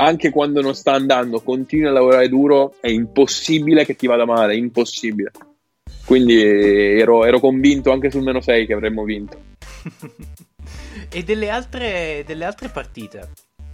anche 0.00 0.30
quando 0.30 0.60
non 0.62 0.74
sta 0.74 0.92
andando, 0.92 1.40
continui 1.40 1.86
a 1.86 1.92
lavorare 1.92 2.28
duro, 2.28 2.74
è 2.80 2.88
impossibile 2.88 3.84
che 3.84 3.96
ti 3.96 4.06
vada 4.06 4.24
male, 4.24 4.56
impossibile. 4.56 5.30
Quindi 6.04 6.42
ero, 6.42 7.24
ero 7.24 7.38
convinto 7.38 7.92
anche 7.92 8.10
sul 8.10 8.22
meno 8.22 8.40
6 8.40 8.66
che 8.66 8.72
avremmo 8.72 9.04
vinto. 9.04 9.38
e 11.12 11.22
delle 11.22 11.50
altre, 11.50 12.24
delle 12.26 12.44
altre 12.44 12.68
partite? 12.68 13.28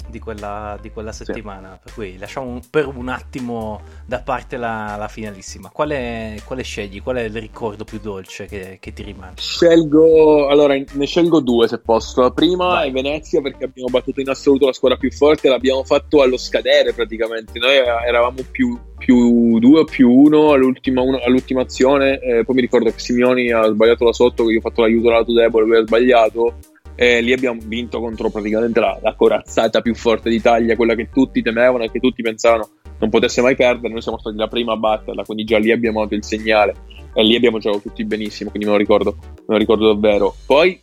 Di 0.08 0.18
quella, 0.18 0.78
di 0.80 0.90
quella 0.90 1.12
settimana. 1.12 1.72
Sì. 1.74 1.78
Per 1.84 1.92
cui 1.94 2.18
lasciamo 2.18 2.46
un, 2.46 2.60
per 2.68 2.86
un 2.86 3.08
attimo 3.08 3.80
da 4.04 4.20
parte 4.20 4.56
la, 4.56 4.96
la 4.98 5.08
finalissima. 5.08 5.70
Quale, 5.70 6.40
quale, 6.44 6.62
scegli? 6.62 7.02
Qual 7.02 7.16
è 7.16 7.22
il 7.22 7.40
ricordo 7.40 7.84
più 7.84 7.98
dolce 8.00 8.46
che, 8.46 8.78
che, 8.80 8.92
ti 8.92 9.02
rimane? 9.02 9.34
Scelgo, 9.36 10.48
allora 10.48 10.74
ne 10.74 11.06
scelgo 11.06 11.40
due 11.40 11.68
se 11.68 11.78
posso. 11.78 12.22
La 12.22 12.30
prima 12.30 12.66
Vai. 12.66 12.88
è 12.88 12.92
Venezia 12.92 13.40
perché 13.40 13.64
abbiamo 13.64 13.90
battuto 13.90 14.20
in 14.20 14.28
assoluto 14.28 14.66
la 14.66 14.72
squadra 14.72 14.98
più 14.98 15.10
forte, 15.10 15.48
l'abbiamo 15.48 15.84
fatto 15.84 16.22
allo 16.22 16.36
scadere 16.36 16.92
praticamente. 16.92 17.58
Noi 17.58 17.74
eravamo 17.74 18.38
più, 18.50 18.78
più 18.98 19.58
due 19.58 19.80
o 19.80 19.84
più 19.84 20.10
uno 20.10 20.52
all'ultima, 20.52 21.02
all'ultima 21.02 21.62
azione. 21.62 22.18
Eh, 22.20 22.44
poi 22.44 22.54
mi 22.54 22.60
ricordo 22.60 22.90
che 22.90 22.98
Simioni 22.98 23.50
ha 23.50 23.66
sbagliato 23.66 24.04
da 24.04 24.12
sotto, 24.12 24.44
che 24.44 24.52
io 24.52 24.58
ho 24.58 24.62
fatto 24.62 24.82
l'aiuto 24.82 25.10
lato 25.10 25.32
debole, 25.32 25.66
lui 25.66 25.76
ha 25.76 25.86
sbagliato 25.86 26.54
e 26.96 27.20
lì 27.20 27.32
abbiamo 27.32 27.60
vinto 27.62 28.00
contro 28.00 28.30
praticamente 28.30 28.80
la, 28.80 28.98
la, 29.02 29.14
corazzata 29.14 29.82
più 29.82 29.94
forte 29.94 30.30
d'Italia, 30.30 30.74
quella 30.76 30.94
che 30.94 31.10
tutti 31.12 31.42
temevano 31.42 31.84
e 31.84 31.90
che 31.90 32.00
tutti 32.00 32.22
pensavano 32.22 32.70
non 32.98 33.10
potesse 33.10 33.42
mai 33.42 33.54
perdere. 33.54 33.92
Noi 33.92 34.02
siamo 34.02 34.18
stati 34.18 34.36
la 34.36 34.48
prima 34.48 34.72
a 34.72 34.76
batterla, 34.76 35.24
quindi 35.24 35.44
già 35.44 35.58
lì 35.58 35.70
abbiamo 35.70 36.00
dato 36.00 36.14
il 36.14 36.24
segnale 36.24 36.74
e 37.14 37.22
lì 37.22 37.36
abbiamo 37.36 37.58
giocato 37.58 37.82
tutti 37.82 38.04
benissimo, 38.04 38.50
quindi 38.50 38.66
me 38.66 38.74
lo 38.74 38.78
ricordo, 38.78 39.16
me 39.20 39.44
lo 39.46 39.56
ricordo 39.56 39.92
davvero. 39.92 40.34
Poi 40.46 40.80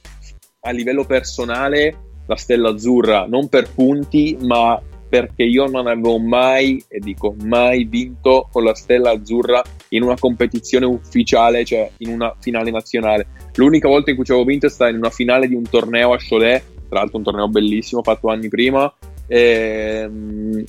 a 0.62 0.72
livello 0.72 1.04
personale, 1.04 1.96
la 2.28 2.36
Stella 2.36 2.70
Azzurra 2.70 3.26
non 3.28 3.50
per 3.50 3.72
punti, 3.74 4.38
ma 4.42 4.82
perché 5.10 5.44
io 5.44 5.68
non 5.68 5.88
avevo 5.88 6.18
mai, 6.18 6.84
e 6.88 7.00
dico 7.00 7.36
mai, 7.44 7.84
vinto 7.84 8.48
con 8.52 8.64
la 8.64 8.74
Stella 8.74 9.12
Azzurra 9.12 9.62
in 9.90 10.02
una 10.02 10.18
competizione 10.18 10.86
ufficiale, 10.86 11.64
cioè 11.66 11.90
in 11.98 12.10
una 12.10 12.36
finale 12.40 12.72
nazionale. 12.72 13.28
L'unica 13.56 13.88
volta 13.88 14.10
in 14.10 14.16
cui 14.16 14.26
ci 14.26 14.32
avevo 14.32 14.48
vinto 14.48 14.66
è 14.66 14.70
stata 14.70 14.90
in 14.90 14.98
una 14.98 15.10
finale 15.10 15.48
di 15.48 15.56
un 15.56 15.64
torneo 15.70 16.14
a 16.14 16.18
Cholet, 16.18 16.64
tra 16.90 17.00
l'altro 17.00 17.18
un 17.18 17.24
torneo 17.24 17.48
bellissimo 17.48 18.02
fatto 18.02 18.30
anni 18.30 18.48
prima, 18.48 18.92
ehm, 19.28 20.64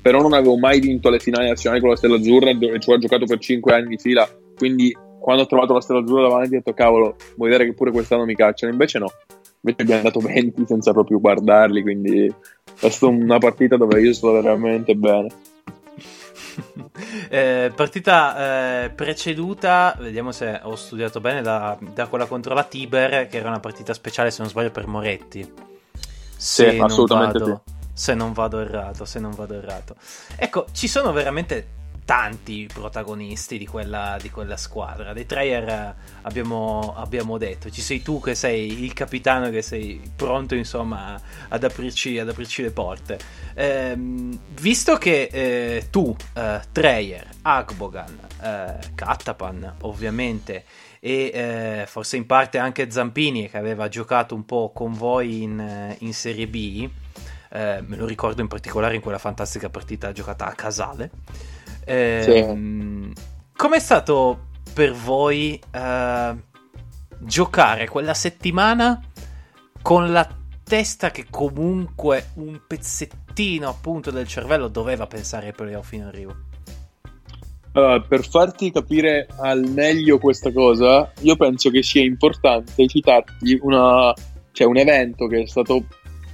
però 0.00 0.20
non 0.20 0.32
avevo 0.32 0.56
mai 0.56 0.80
vinto 0.80 1.10
le 1.10 1.18
finali 1.18 1.48
nazionali 1.48 1.80
con 1.80 1.90
la 1.90 1.96
Stella 1.96 2.16
Azzurra 2.16 2.52
dove 2.54 2.80
ci 2.80 2.90
ho 2.90 2.98
giocato 2.98 3.26
per 3.26 3.38
5 3.38 3.72
anni 3.72 3.88
di 3.88 3.98
fila, 3.98 4.28
quindi 4.56 4.96
quando 5.20 5.42
ho 5.42 5.46
trovato 5.46 5.74
la 5.74 5.80
Stella 5.80 6.00
Azzurra 6.00 6.22
davanti 6.22 6.54
ho 6.54 6.58
detto 6.58 6.72
cavolo, 6.72 7.16
vuoi 7.36 7.50
vedere 7.50 7.68
che 7.68 7.74
pure 7.74 7.90
quest'anno 7.90 8.24
mi 8.24 8.34
cacciano? 8.34 8.72
Invece 8.72 8.98
no, 8.98 9.12
invece 9.60 9.82
abbiamo 9.82 10.02
dato 10.02 10.20
20 10.20 10.64
senza 10.66 10.92
proprio 10.92 11.20
guardarli, 11.20 11.82
quindi 11.82 12.32
è 12.80 12.88
stata 12.88 13.12
una 13.12 13.38
partita 13.38 13.76
dove 13.76 14.00
io 14.00 14.12
sto 14.12 14.32
veramente 14.32 14.94
bene. 14.94 15.28
eh, 17.28 17.72
partita 17.74 18.84
eh, 18.84 18.90
preceduta, 18.90 19.96
vediamo 19.98 20.32
se 20.32 20.60
ho 20.62 20.76
studiato 20.76 21.20
bene, 21.20 21.42
da, 21.42 21.76
da, 21.80 22.06
quella 22.06 22.26
contro 22.26 22.54
la 22.54 22.64
Tiber, 22.64 23.28
che 23.28 23.38
era 23.38 23.48
una 23.48 23.60
partita 23.60 23.92
speciale, 23.92 24.30
se 24.30 24.42
non 24.42 24.50
sbaglio, 24.50 24.70
per 24.70 24.86
Moretti. 24.86 25.52
Se 26.36 26.70
sì, 26.70 26.78
assolutamente 26.78 27.38
vado, 27.38 27.62
sì. 27.64 27.72
Se 27.92 28.14
non 28.14 28.32
vado 28.32 28.60
errato, 28.60 29.04
se 29.04 29.18
non 29.18 29.32
vado 29.34 29.54
errato. 29.54 29.96
Ecco, 30.36 30.66
ci 30.72 30.86
sono 30.86 31.12
veramente 31.12 31.77
tanti 32.08 32.66
protagonisti 32.72 33.58
di 33.58 33.66
quella, 33.66 34.16
di 34.18 34.30
quella 34.30 34.56
squadra. 34.56 35.12
Dei 35.12 35.26
Treyer 35.26 35.94
abbiamo, 36.22 36.94
abbiamo, 36.96 37.36
detto, 37.36 37.68
ci 37.68 37.82
sei 37.82 38.00
tu 38.00 38.18
che 38.18 38.34
sei 38.34 38.82
il 38.82 38.94
capitano, 38.94 39.50
che 39.50 39.60
sei 39.60 40.00
pronto 40.16 40.54
insomma 40.54 41.20
ad 41.48 41.64
aprirci, 41.64 42.18
ad 42.18 42.30
aprirci 42.30 42.62
le 42.62 42.70
porte. 42.70 43.18
Ehm, 43.52 44.38
visto 44.58 44.96
che 44.96 45.28
eh, 45.30 45.88
tu, 45.90 46.16
eh, 46.32 46.62
Treyer, 46.72 47.28
Agbogan, 47.42 48.18
eh, 48.40 48.78
Kattapan 48.94 49.74
ovviamente 49.82 50.64
e 51.00 51.30
eh, 51.34 51.84
forse 51.86 52.16
in 52.16 52.24
parte 52.24 52.56
anche 52.56 52.90
Zampini 52.90 53.50
che 53.50 53.58
aveva 53.58 53.88
giocato 53.88 54.34
un 54.34 54.46
po' 54.46 54.72
con 54.74 54.94
voi 54.94 55.42
in, 55.42 55.60
eh, 55.60 55.96
in 55.98 56.14
Serie 56.14 56.46
B, 56.48 56.88
eh, 57.50 57.82
me 57.86 57.96
lo 57.96 58.06
ricordo 58.06 58.40
in 58.40 58.48
particolare 58.48 58.94
in 58.94 59.02
quella 59.02 59.18
fantastica 59.18 59.68
partita 59.68 60.10
giocata 60.12 60.46
a 60.46 60.54
Casale. 60.54 61.10
Eh, 61.88 62.20
sì. 62.22 63.12
Com'è 63.56 63.78
stato 63.80 64.48
per 64.74 64.92
voi 64.92 65.58
eh, 65.72 66.36
giocare 67.18 67.88
quella 67.88 68.14
settimana 68.14 69.00
con 69.80 70.12
la 70.12 70.28
testa 70.62 71.10
che 71.10 71.26
comunque 71.30 72.28
un 72.34 72.60
pezzettino 72.66 73.68
appunto 73.68 74.10
del 74.10 74.28
cervello 74.28 74.68
doveva 74.68 75.06
pensare 75.06 75.46
ai 75.46 75.52
playoff 75.54 75.92
in 75.92 76.02
arrivo? 76.02 76.36
Uh, 77.72 78.06
per 78.06 78.28
farti 78.28 78.70
capire 78.70 79.26
al 79.38 79.62
meglio 79.62 80.18
questa 80.18 80.52
cosa, 80.52 81.10
io 81.20 81.36
penso 81.36 81.70
che 81.70 81.82
sia 81.82 82.02
importante 82.02 82.86
citarti 82.86 83.58
una, 83.62 84.12
cioè 84.52 84.66
un 84.66 84.76
evento 84.76 85.26
che 85.26 85.42
è 85.42 85.46
stato, 85.46 85.84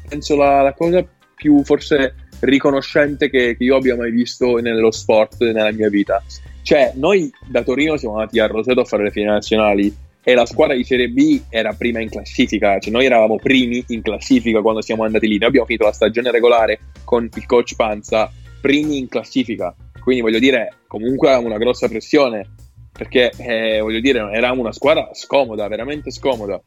penso, 0.09 0.37
la, 0.37 0.63
la 0.63 0.73
cosa 0.75 1.07
più 1.35 1.63
forse 1.65 2.24
riconoscente 2.41 3.31
che, 3.31 3.57
che, 3.57 3.65
io 3.65 3.77
abbia 3.77 3.97
mai 3.97 4.11
visto 4.11 4.57
nello 4.57 4.91
sport 4.91 5.41
nella 5.43 5.73
mia 5.73 5.89
vita. 5.89 6.23
Cioè, 6.63 6.93
noi 6.97 7.31
da 7.47 7.63
Torino 7.63 7.97
siamo 7.97 8.17
andati 8.19 8.39
a 8.41 8.47
Roseto 8.47 8.81
a 8.81 8.85
fare 8.85 9.05
le 9.05 9.11
finali 9.11 9.33
nazionali 9.33 9.95
e 10.23 10.35
la 10.35 10.47
squadra 10.47 10.75
di 10.75 10.85
Serie 10.85 11.09
B 11.09 11.43
era 11.51 11.75
prima 11.75 12.01
in 12.01 12.09
classifica, 12.09 12.79
cioè 12.79 12.91
noi 12.91 13.05
eravamo 13.05 13.37
primi 13.37 13.85
in 13.89 14.01
classifica 14.01 14.63
quando 14.63 14.81
siamo 14.81 15.05
andati 15.05 15.29
lì. 15.29 15.37
Noi 15.37 15.49
abbiamo 15.49 15.67
finito 15.67 15.85
la 15.85 15.93
stagione 15.93 16.31
regolare 16.31 16.81
con 17.05 17.29
il 17.33 17.47
coach 17.47 17.75
Panza, 17.77 18.33
primi 18.61 18.99
in 18.99 19.09
classifica. 19.09 19.75
Quindi 20.01 20.23
voglio 20.23 20.39
dire, 20.39 20.77
comunque 20.87 21.35
una 21.35 21.59
grossa 21.59 21.89
pressione 21.89 22.49
perché 22.97 23.33
eh, 23.37 23.81
voglio 23.81 24.01
dire, 24.01 24.21
eravamo 24.33 24.61
una 24.61 24.73
squadra 24.73 25.11
scomoda, 25.13 25.67
veramente 25.69 26.11
scomoda. 26.11 26.61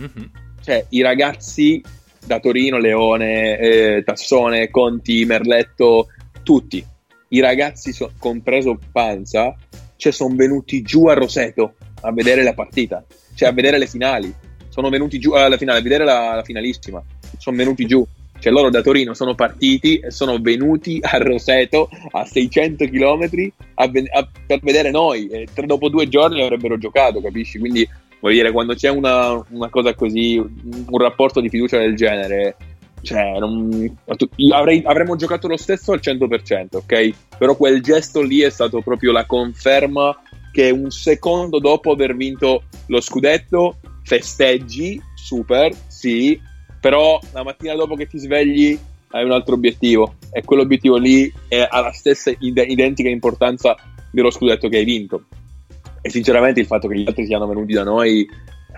Mm-hmm. 0.00 0.28
Cioè, 0.62 0.86
i 0.88 1.02
ragazzi 1.02 1.82
da 2.24 2.40
Torino, 2.40 2.78
Leone, 2.78 3.58
eh, 3.58 4.02
Tassone, 4.04 4.70
Conti, 4.70 5.24
Merletto, 5.24 6.08
tutti. 6.42 6.84
I 7.28 7.40
ragazzi, 7.40 7.92
so, 7.92 8.12
compreso 8.18 8.78
Panza, 8.92 9.54
cioè 9.96 10.12
sono 10.12 10.34
venuti 10.34 10.82
giù 10.82 11.06
a 11.06 11.14
Roseto 11.14 11.74
a 12.02 12.12
vedere 12.12 12.42
la 12.42 12.54
partita, 12.54 13.04
cioè 13.34 13.48
a 13.48 13.52
vedere 13.52 13.78
le 13.78 13.86
finali. 13.86 14.32
Sono 14.68 14.88
venuti 14.88 15.18
giù 15.18 15.32
alla 15.32 15.56
finale, 15.56 15.78
a 15.78 15.82
vedere 15.82 16.04
la, 16.04 16.34
la 16.34 16.42
finalissima. 16.42 17.02
Sono 17.38 17.56
venuti 17.56 17.86
giù. 17.86 18.06
Cioè 18.36 18.52
loro 18.52 18.68
da 18.68 18.82
Torino 18.82 19.14
sono 19.14 19.34
partiti 19.34 20.00
e 20.00 20.10
sono 20.10 20.38
venuti 20.38 20.98
a 21.00 21.16
Roseto 21.16 21.88
a 22.10 22.26
600 22.26 22.84
km 22.86 23.52
a, 23.74 23.84
a, 23.84 24.28
per 24.46 24.60
vedere 24.60 24.90
noi. 24.90 25.28
E 25.28 25.46
dopo 25.64 25.88
due 25.88 26.08
giorni 26.08 26.42
avrebbero 26.42 26.76
giocato, 26.76 27.22
capisci? 27.22 27.58
Quindi 27.58 27.88
voglio 28.24 28.36
dire, 28.36 28.52
quando 28.52 28.74
c'è 28.74 28.88
una, 28.88 29.38
una 29.50 29.68
cosa 29.68 29.94
così, 29.94 30.38
un 30.38 30.98
rapporto 30.98 31.42
di 31.42 31.50
fiducia 31.50 31.76
del 31.76 31.94
genere, 31.94 32.56
cioè, 33.02 33.38
non, 33.38 33.98
avrei, 34.50 34.82
avremmo 34.82 35.14
giocato 35.14 35.46
lo 35.46 35.58
stesso 35.58 35.92
al 35.92 36.00
100%, 36.02 36.68
ok? 36.70 37.10
Però 37.36 37.54
quel 37.54 37.82
gesto 37.82 38.22
lì 38.22 38.40
è 38.40 38.48
stato 38.48 38.80
proprio 38.80 39.12
la 39.12 39.26
conferma 39.26 40.16
che 40.50 40.70
un 40.70 40.90
secondo 40.90 41.58
dopo 41.58 41.92
aver 41.92 42.16
vinto 42.16 42.62
lo 42.86 43.02
scudetto 43.02 43.76
festeggi, 44.02 44.98
super, 45.14 45.74
sì, 45.86 46.40
però 46.80 47.20
la 47.32 47.42
mattina 47.42 47.74
dopo 47.74 47.94
che 47.94 48.06
ti 48.06 48.16
svegli 48.18 48.78
hai 49.10 49.24
un 49.24 49.32
altro 49.32 49.52
obiettivo 49.52 50.14
e 50.32 50.42
quell'obiettivo 50.42 50.96
lì 50.96 51.30
ha 51.50 51.80
la 51.80 51.92
stessa 51.92 52.32
ide- 52.38 52.64
identica 52.64 53.10
importanza 53.10 53.76
dello 54.10 54.30
scudetto 54.30 54.70
che 54.70 54.78
hai 54.78 54.84
vinto. 54.84 55.24
E 56.06 56.10
sinceramente 56.10 56.60
il 56.60 56.66
fatto 56.66 56.86
che 56.86 56.98
gli 56.98 57.06
altri 57.06 57.24
siano 57.24 57.46
venuti 57.46 57.72
da 57.72 57.82
noi 57.82 58.28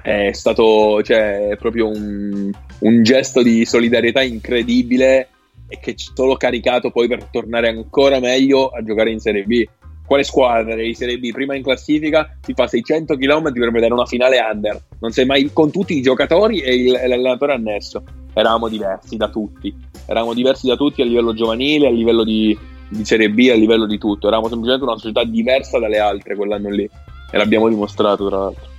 è 0.00 0.30
stato 0.30 1.02
cioè, 1.02 1.56
proprio 1.59 1.88
un, 1.88 2.52
un 2.78 3.02
gesto 3.02 3.42
di 3.42 3.64
solidarietà 3.64 4.23
incredibile 4.23 5.28
e 5.66 5.80
che 5.80 5.97
ci 5.97 6.11
ha 6.11 6.12
solo 6.14 6.37
caricato 6.37 6.92
poi 6.92 7.09
per 7.09 7.25
tornare 7.25 7.68
ancora 7.68 8.21
meglio 8.21 8.68
a 8.68 8.80
giocare 8.85 9.11
in 9.11 9.18
Serie 9.18 9.42
B. 9.42 9.64
Quale 10.06 10.23
squadra 10.23 10.76
di 10.76 10.95
Serie 10.95 11.18
B 11.18 11.33
prima 11.33 11.56
in 11.56 11.64
classifica 11.64 12.38
si 12.40 12.54
fa 12.54 12.68
600 12.68 13.16
km 13.16 13.52
per 13.52 13.73
vedere 13.73 13.92
una 13.92 14.06
finale 14.06 14.38
under? 14.38 14.80
Non 15.00 15.11
sei 15.11 15.26
mai 15.26 15.50
con 15.52 15.73
tutti 15.73 15.97
i 15.97 16.02
giocatori 16.02 16.61
e, 16.61 16.76
il, 16.76 16.95
e 16.95 17.09
l'allenatore 17.09 17.54
annesso. 17.54 18.04
Eravamo 18.35 18.68
diversi 18.68 19.16
da 19.16 19.28
tutti, 19.30 19.75
eravamo 20.06 20.33
diversi 20.33 20.68
da 20.68 20.76
tutti 20.76 21.02
a 21.02 21.04
livello 21.04 21.35
giovanile, 21.35 21.88
a 21.88 21.90
livello 21.90 22.23
di, 22.23 22.56
di 22.88 23.04
Serie 23.04 23.30
B, 23.30 23.49
a 23.50 23.56
livello 23.56 23.87
di 23.87 23.99
tutto. 23.99 24.28
Eravamo 24.28 24.49
semplicemente 24.49 24.87
una 24.87 24.97
società 24.97 25.25
diversa 25.25 25.80
dalle 25.80 25.99
altre 25.99 26.37
quell'anno 26.37 26.71
lì 26.71 26.88
e 27.30 27.37
l'abbiamo 27.37 27.68
dimostrato 27.68 28.28
tra 28.28 28.38
l'altro. 28.38 28.75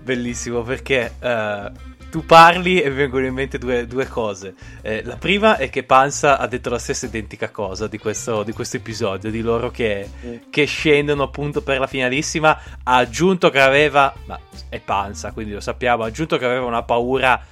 Bellissimo 0.00 0.62
perché 0.62 1.14
uh, 1.20 1.94
tu 2.14 2.24
parli 2.24 2.80
e 2.80 2.90
mi 2.90 2.94
vengono 2.94 3.26
in 3.26 3.34
mente 3.34 3.58
due, 3.58 3.88
due 3.88 4.06
cose. 4.06 4.54
Eh, 4.82 5.02
la 5.02 5.16
prima 5.16 5.56
è 5.56 5.68
che 5.68 5.82
Panza 5.82 6.38
ha 6.38 6.46
detto 6.46 6.70
la 6.70 6.78
stessa 6.78 7.06
identica 7.06 7.50
cosa 7.50 7.88
di 7.88 7.98
questo, 7.98 8.44
di 8.44 8.52
questo 8.52 8.76
episodio, 8.76 9.32
di 9.32 9.40
loro 9.40 9.72
che, 9.72 10.08
mm. 10.24 10.36
che, 10.50 10.64
scendono 10.64 11.24
appunto 11.24 11.62
per 11.62 11.80
la 11.80 11.88
finalissima. 11.88 12.56
Ha 12.84 12.96
aggiunto 12.96 13.50
che 13.50 13.60
aveva, 13.60 14.14
ma 14.26 14.38
è 14.68 14.78
Panza, 14.78 15.32
quindi 15.32 15.54
lo 15.54 15.60
sappiamo, 15.60 16.04
ha 16.04 16.06
aggiunto 16.06 16.36
che 16.36 16.44
aveva 16.44 16.66
una 16.66 16.84
paura 16.84 17.42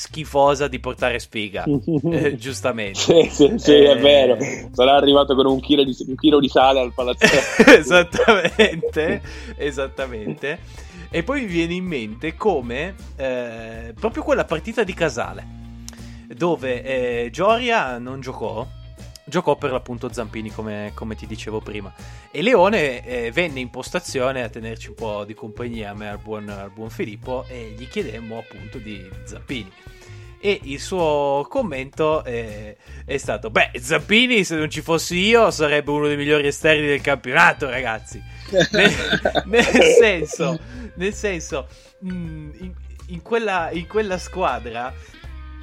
schifosa 0.00 0.66
di 0.66 0.80
portare 0.80 1.18
spiga, 1.18 1.64
eh, 2.10 2.34
giustamente. 2.36 2.98
Sì, 2.98 3.28
sì, 3.30 3.52
sì 3.58 3.72
eh... 3.72 3.90
è 3.90 3.98
vero. 3.98 4.38
Sarà 4.72 4.96
arrivato 4.96 5.34
con 5.34 5.44
un 5.44 5.60
chilo 5.60 5.84
di, 5.84 5.94
un 6.06 6.14
chilo 6.14 6.40
di 6.40 6.48
sale 6.48 6.80
al 6.80 6.94
palazzetto. 6.94 7.68
esattamente, 7.70 9.20
esattamente. 9.56 10.58
E 11.10 11.22
poi 11.22 11.42
mi 11.42 11.46
viene 11.48 11.74
in 11.74 11.84
mente 11.84 12.34
come 12.34 12.94
eh, 13.16 13.92
proprio 13.98 14.22
quella 14.22 14.46
partita 14.46 14.84
di 14.84 14.94
Casale, 14.94 15.46
dove 16.34 16.82
eh, 16.82 17.30
Gioria 17.30 17.98
non 17.98 18.20
giocò, 18.20 18.66
giocò 19.30 19.56
per 19.56 19.72
l'appunto 19.72 20.12
Zampini 20.12 20.50
come, 20.50 20.92
come 20.94 21.14
ti 21.14 21.26
dicevo 21.26 21.60
prima. 21.60 21.90
E 22.30 22.42
Leone 22.42 23.02
eh, 23.02 23.30
venne 23.30 23.60
in 23.60 23.70
postazione 23.70 24.42
a 24.42 24.50
tenerci 24.50 24.88
un 24.88 24.94
po' 24.94 25.24
di 25.24 25.32
compagnia 25.32 25.90
a 25.90 25.94
me 25.94 26.10
al 26.10 26.18
buon, 26.18 26.50
al 26.50 26.70
buon 26.70 26.90
Filippo 26.90 27.46
e 27.48 27.74
gli 27.74 27.88
chiedemmo 27.88 28.36
appunto 28.36 28.76
di 28.76 29.08
Zampini. 29.24 29.72
E 30.42 30.60
il 30.64 30.80
suo 30.80 31.46
commento 31.48 32.24
è, 32.24 32.74
è, 33.04 33.16
stato 33.16 33.50
beh 33.50 33.72
Zampini 33.78 34.42
se 34.42 34.56
non 34.56 34.70
ci 34.70 34.80
fossi 34.80 35.18
io 35.18 35.50
sarebbe 35.50 35.90
uno 35.90 36.06
dei 36.06 36.16
migliori 36.16 36.46
esterni 36.46 36.86
del 36.86 37.00
campionato 37.00 37.68
ragazzi. 37.70 38.22
Nel, 38.72 38.92
nel 39.46 39.64
senso 39.64 40.58
nel 41.00 41.14
senso, 41.14 41.66
mm, 42.04 42.50
in, 42.58 42.74
in, 43.06 43.22
quella, 43.22 43.70
in 43.72 43.86
quella 43.86 44.18
squadra 44.18 44.92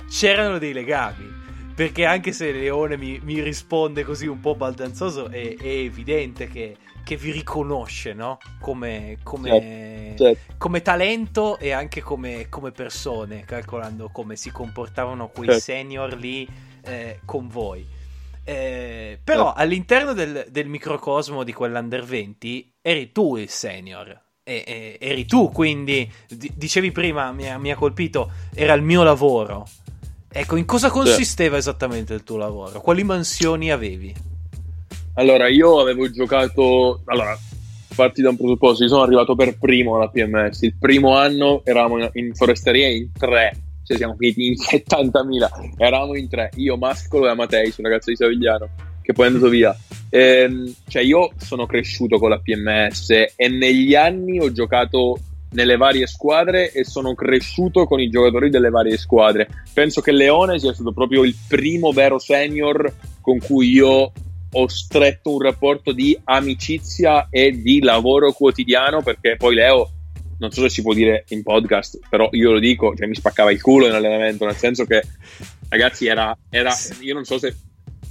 c'erano 0.09 0.57
dei 0.57 0.73
legami 0.73 1.36
perché 1.77 2.05
anche 2.05 2.31
se 2.31 2.51
Leone 2.51 2.97
mi, 2.97 3.19
mi, 3.21 3.39
risponde 3.39 4.03
così 4.03 4.25
un 4.25 4.39
po' 4.39 4.55
baldanzoso, 4.55 5.29
è, 5.29 5.57
è 5.57 5.67
evidente 5.67 6.47
che, 6.47 6.75
che, 7.03 7.15
vi 7.17 7.29
riconosce, 7.29 8.13
no? 8.13 8.39
Come, 8.59 9.19
come, 9.21 10.15
certo, 10.15 10.23
certo. 10.23 10.53
come 10.57 10.81
talento 10.81 11.59
e 11.59 11.69
anche 11.69 12.01
come, 12.01 12.49
come, 12.49 12.71
persone, 12.71 13.45
calcolando 13.45 14.09
come 14.11 14.35
si 14.35 14.49
comportavano 14.49 15.27
quei 15.27 15.49
certo. 15.49 15.61
senior 15.61 16.17
lì 16.17 16.47
eh, 16.81 17.19
con 17.25 17.47
voi. 17.47 17.85
Eh, 18.43 19.19
però 19.23 19.45
certo. 19.45 19.59
all'interno 19.61 20.13
del, 20.13 20.47
del 20.49 20.67
microcosmo 20.67 21.43
di 21.43 21.53
quell'Under 21.53 22.03
20 22.03 22.73
eri 22.81 23.11
tu 23.11 23.35
il 23.35 23.49
senior, 23.49 24.19
eri 24.41 25.25
tu, 25.27 25.51
quindi 25.51 26.11
dicevi 26.27 26.91
prima, 26.91 27.31
mi 27.33 27.47
ha, 27.47 27.59
mi 27.59 27.69
ha, 27.69 27.75
colpito, 27.75 28.31
era 28.55 28.73
il 28.73 28.81
mio 28.81 29.03
lavoro. 29.03 29.67
Ecco, 30.39 30.55
in 30.55 30.65
cosa 30.65 30.91
consisteva 30.91 31.53
sì. 31.53 31.61
esattamente 31.61 32.13
il 32.13 32.23
tuo 32.23 32.37
lavoro? 32.37 32.79
Quali 32.79 33.03
mansioni 33.03 33.71
avevi? 33.71 34.13
Allora, 35.15 35.47
io 35.47 35.79
avevo 35.79 36.11
giocato... 36.11 37.01
Allora, 37.05 37.35
parti 37.95 38.21
da 38.21 38.29
un 38.29 38.37
presupposto, 38.37 38.83
io 38.83 38.89
sono 38.89 39.01
arrivato 39.01 39.33
per 39.33 39.57
primo 39.57 39.95
alla 39.95 40.09
PMS. 40.09 40.61
Il 40.61 40.75
primo 40.77 41.17
anno 41.17 41.61
eravamo 41.63 41.97
in, 41.97 42.09
in 42.13 42.35
foresteria 42.35 42.87
in 42.87 43.11
tre, 43.11 43.51
cioè 43.83 43.97
siamo 43.97 44.15
finiti 44.15 44.45
in 44.45 44.53
70.000. 44.61 45.73
Eravamo 45.75 46.15
in 46.15 46.29
tre, 46.29 46.51
io, 46.57 46.77
Mascolo 46.77 47.25
e 47.25 47.29
Amatei, 47.29 47.73
un 47.75 47.85
ragazzo 47.85 48.11
di 48.11 48.15
Savigliano, 48.15 48.69
che 49.01 49.13
poi 49.13 49.25
è 49.25 49.27
andato 49.29 49.49
via. 49.49 49.75
Ehm, 50.11 50.71
cioè 50.87 51.01
io 51.01 51.31
sono 51.37 51.65
cresciuto 51.65 52.19
con 52.19 52.29
la 52.29 52.37
PMS 52.37 53.09
e 53.35 53.49
negli 53.49 53.95
anni 53.95 54.39
ho 54.39 54.51
giocato 54.51 55.17
nelle 55.51 55.77
varie 55.77 56.07
squadre 56.07 56.71
e 56.71 56.83
sono 56.83 57.15
cresciuto 57.15 57.85
con 57.85 57.99
i 57.99 58.09
giocatori 58.09 58.49
delle 58.49 58.69
varie 58.69 58.97
squadre. 58.97 59.47
Penso 59.73 60.01
che 60.01 60.11
Leone 60.11 60.59
sia 60.59 60.73
stato 60.73 60.91
proprio 60.91 61.23
il 61.23 61.35
primo 61.47 61.91
vero 61.91 62.19
senior 62.19 62.93
con 63.21 63.39
cui 63.39 63.69
io 63.69 64.11
ho 64.49 64.67
stretto 64.67 65.33
un 65.33 65.41
rapporto 65.41 65.91
di 65.91 66.17
amicizia 66.23 67.27
e 67.29 67.51
di 67.51 67.81
lavoro 67.81 68.31
quotidiano 68.31 69.01
perché 69.01 69.35
poi 69.37 69.55
Leo 69.55 69.91
non 70.39 70.51
so 70.51 70.61
se 70.61 70.69
si 70.69 70.81
può 70.81 70.93
dire 70.93 71.25
in 71.29 71.41
podcast, 71.41 71.99
però 72.09 72.29
io 72.31 72.51
lo 72.51 72.59
dico, 72.59 72.93
cioè 72.95 73.07
mi 73.07 73.15
spaccava 73.15 73.51
il 73.51 73.61
culo 73.61 73.87
in 73.87 73.93
allenamento, 73.93 74.45
nel 74.45 74.55
senso 74.55 74.85
che 74.85 75.01
ragazzi 75.69 76.05
era, 76.05 76.37
era 76.49 76.71
io 77.01 77.13
non 77.15 77.23
so 77.23 77.39
se 77.39 77.55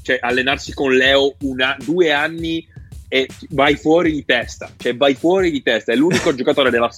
cioè 0.02 0.18
allenarsi 0.20 0.72
con 0.72 0.92
Leo 0.92 1.34
una, 1.40 1.76
due 1.84 2.12
anni 2.12 2.66
e 3.08 3.28
vai 3.50 3.76
fuori 3.76 4.12
di 4.12 4.24
testa, 4.24 4.70
cioè 4.76 4.96
vai 4.96 5.14
fuori 5.14 5.50
di 5.50 5.62
testa, 5.62 5.92
è 5.92 5.96
l'unico 5.96 6.34
giocatore 6.34 6.70
della 6.70 6.90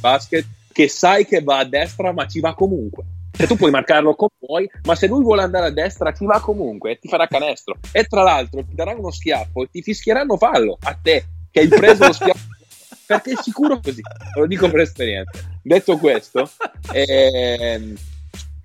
basket 0.00 0.46
che 0.72 0.88
sai 0.88 1.26
che 1.26 1.42
va 1.42 1.58
a 1.58 1.64
destra 1.64 2.12
ma 2.12 2.26
ci 2.26 2.40
va 2.40 2.54
comunque. 2.54 3.04
Cioè 3.32 3.46
tu 3.46 3.56
puoi 3.56 3.70
marcarlo 3.70 4.14
come 4.14 4.32
vuoi, 4.38 4.70
ma 4.84 4.94
se 4.94 5.06
lui 5.06 5.22
vuole 5.22 5.42
andare 5.42 5.66
a 5.66 5.70
destra 5.70 6.12
ci 6.12 6.26
va 6.26 6.40
comunque 6.40 6.92
e 6.92 6.98
ti 6.98 7.08
farà 7.08 7.26
canestro. 7.26 7.76
E 7.92 8.04
tra 8.04 8.22
l'altro 8.22 8.62
ti 8.64 8.74
daranno 8.74 9.00
uno 9.00 9.10
schiaffo 9.10 9.62
e 9.62 9.68
ti 9.70 9.82
fischieranno 9.82 10.36
fallo 10.36 10.76
a 10.82 10.98
te 11.00 11.24
che 11.50 11.60
hai 11.60 11.68
preso 11.68 12.06
lo 12.06 12.12
schiaffo. 12.12 12.48
Perché 13.06 13.32
è 13.32 13.42
sicuro 13.42 13.80
così, 13.80 14.02
lo 14.36 14.46
dico 14.46 14.70
per 14.70 14.80
esperienza. 14.80 15.40
Detto 15.62 15.96
questo, 15.96 16.48
ehm, 16.92 17.96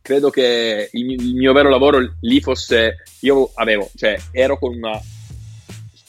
credo 0.01 0.29
che 0.29 0.89
il, 0.91 1.11
il, 1.11 1.35
mio 1.35 1.51
vero 1.51 1.69
lavoro 1.69 1.99
lì 2.19 2.41
fosse 2.41 2.97
io 3.21 3.49
avevo, 3.55 3.89
cioè 3.95 4.15
ero 4.31 4.59
con 4.59 4.75
una, 4.75 5.01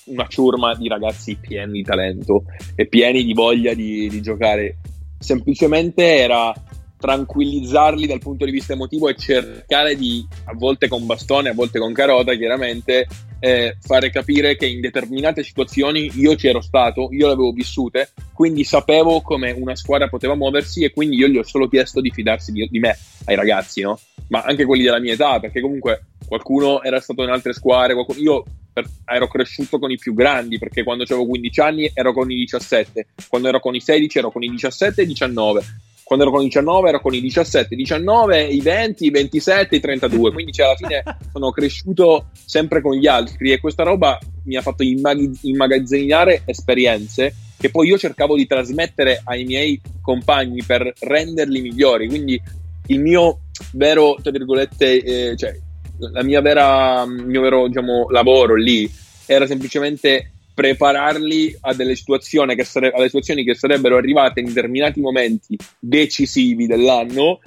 una 0.07 0.27
ciurma 0.27 0.75
di 0.75 0.87
ragazzi 0.87 1.37
pieni 1.37 1.73
di 1.73 1.83
talento 1.83 2.45
e 2.75 2.87
pieni 2.89 3.25
di 3.25 3.33
voglia 3.33 3.73
di, 3.73 4.07
di 4.11 4.21
giocare 4.21 4.77
semplicemente 5.19 6.03
era 6.05 6.53
tranquillizzarli 6.99 8.07
dal 8.07 8.19
punto 8.19 8.45
di 8.45 8.51
vista 8.51 8.73
emotivo 8.73 9.09
e 9.09 9.17
cercare 9.17 9.97
di, 9.97 10.27
a 10.45 10.55
volte 10.55 10.89
con 10.89 11.07
bastone, 11.07 11.51
a 11.51 11.55
volte 11.55 11.79
con 11.79 11.93
carota, 11.93 12.35
chiaramente, 12.35 13.07
eh, 13.39 13.77
fare 13.81 14.11
capire 14.11 14.57
che 14.57 14.67
in 14.67 14.81
determinate 14.81 15.43
situazioni 15.43 16.11
io 16.15 16.35
c'ero 16.35 16.61
stato, 16.61 17.09
io 17.13 17.27
le 17.27 17.35
avevo 17.35 17.53
vissute, 17.53 18.13
quindi 18.33 18.65
sapevo 18.65 19.21
come 19.21 19.51
una 19.53 19.77
squadra 19.77 20.09
poteva 20.09 20.35
muoversi 20.35 20.85
e 20.85 20.93
quindi 20.93 21.17
io 21.17 21.29
gli 21.29 21.37
ho 21.37 21.45
solo 21.45 21.69
chiesto 21.69 22.01
di 22.01 22.11
fidarsi 22.11 22.53
di, 22.53 22.67
di 22.71 22.79
me, 22.79 22.97
ai 23.27 23.37
ragazzi, 23.37 23.83
no? 23.83 23.99
Ma 24.29 24.43
anche 24.43 24.65
quelli 24.65 24.83
della 24.83 25.01
mia 25.01 25.13
età, 25.13 25.39
perché 25.39 25.61
comunque 25.61 26.07
qualcuno 26.27 26.83
era 26.83 27.01
stato 27.01 27.23
in 27.23 27.31
altre 27.31 27.53
squadre, 27.53 27.95
qualcuno... 27.95 28.19
io 28.19 28.45
per... 28.77 28.87
ero 29.07 29.27
cresciuto 29.27 29.79
con 29.79 29.91
i 29.91 29.97
più 29.97 30.13
grandi, 30.13 30.59
perché 30.59 30.83
quando 30.83 31.05
avevo 31.05 31.25
15 31.27 31.61
anni 31.61 31.91
ero 31.95 32.13
con 32.13 32.31
i 32.31 32.37
17, 32.37 33.07
quando 33.29 33.49
ero 33.49 33.59
con 33.59 33.75
i 33.75 33.81
16 33.81 34.19
ero 34.19 34.31
con 34.31 34.43
i 34.43 34.51
17 34.51 35.01
e 35.01 35.05
i 35.05 35.07
19, 35.07 35.63
quando 36.03 36.25
ero 36.27 36.35
con 36.35 36.43
i 36.43 36.49
19 36.49 36.89
ero 36.91 37.01
con 37.01 37.15
i 37.15 37.21
17, 37.21 37.75
19, 37.75 38.45
i 38.45 38.61
20, 38.61 39.07
i 39.07 39.11
27, 39.11 39.77
i 39.77 39.81
32, 39.81 40.33
quindi 40.33 40.53
cioè, 40.53 40.67
alla 40.67 40.77
fine 40.77 41.03
sono 41.33 41.51
cresciuto 41.51 42.27
sempre 42.45 42.83
con 42.83 42.95
gli 42.95 43.07
altri 43.07 43.53
e 43.53 43.61
questa 43.61 43.83
roba 43.83 44.19
mi 44.45 44.57
ha 44.57 44.61
fatto 44.61 44.83
immag- 44.83 45.39
immagazzinare 45.43 46.43
esperienze 46.45 47.35
che 47.59 47.71
poi 47.71 47.89
io 47.89 47.97
cercavo 47.97 48.37
di 48.37 48.47
trasmettere 48.47 49.23
ai 49.25 49.45
miei 49.45 49.81
compagni 50.03 50.63
per 50.63 50.93
renderli 51.01 51.63
migliori, 51.63 52.07
quindi 52.07 52.41
il 52.89 53.01
mio 53.01 53.39
vero, 53.73 54.17
tra 54.21 54.31
virgolette, 54.31 55.31
eh, 55.31 55.37
cioè 55.37 55.59
la 55.99 56.23
mia 56.23 56.41
vera, 56.41 57.03
il 57.03 57.27
mio 57.27 57.41
vero 57.41 57.67
diciamo, 57.67 58.09
lavoro 58.11 58.55
lì 58.55 58.91
era 59.27 59.47
semplicemente 59.47 60.33
prepararli 60.55 61.59
a 61.61 61.75
delle 61.75 61.95
situazioni 61.95 62.55
che, 62.55 62.65
sare- 62.65 62.93
alle 62.93 63.07
situazioni 63.07 63.45
che 63.45 63.55
sarebbero 63.55 63.97
arrivate 63.97 64.41
in 64.41 64.47
determinati 64.47 65.01
momenti 65.01 65.57
decisivi 65.79 66.67
dell'anno, 66.67 67.41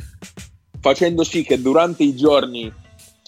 facendo 0.80 1.24
sì 1.24 1.44
che 1.44 1.60
durante 1.60 2.04
i 2.04 2.16
giorni 2.16 2.72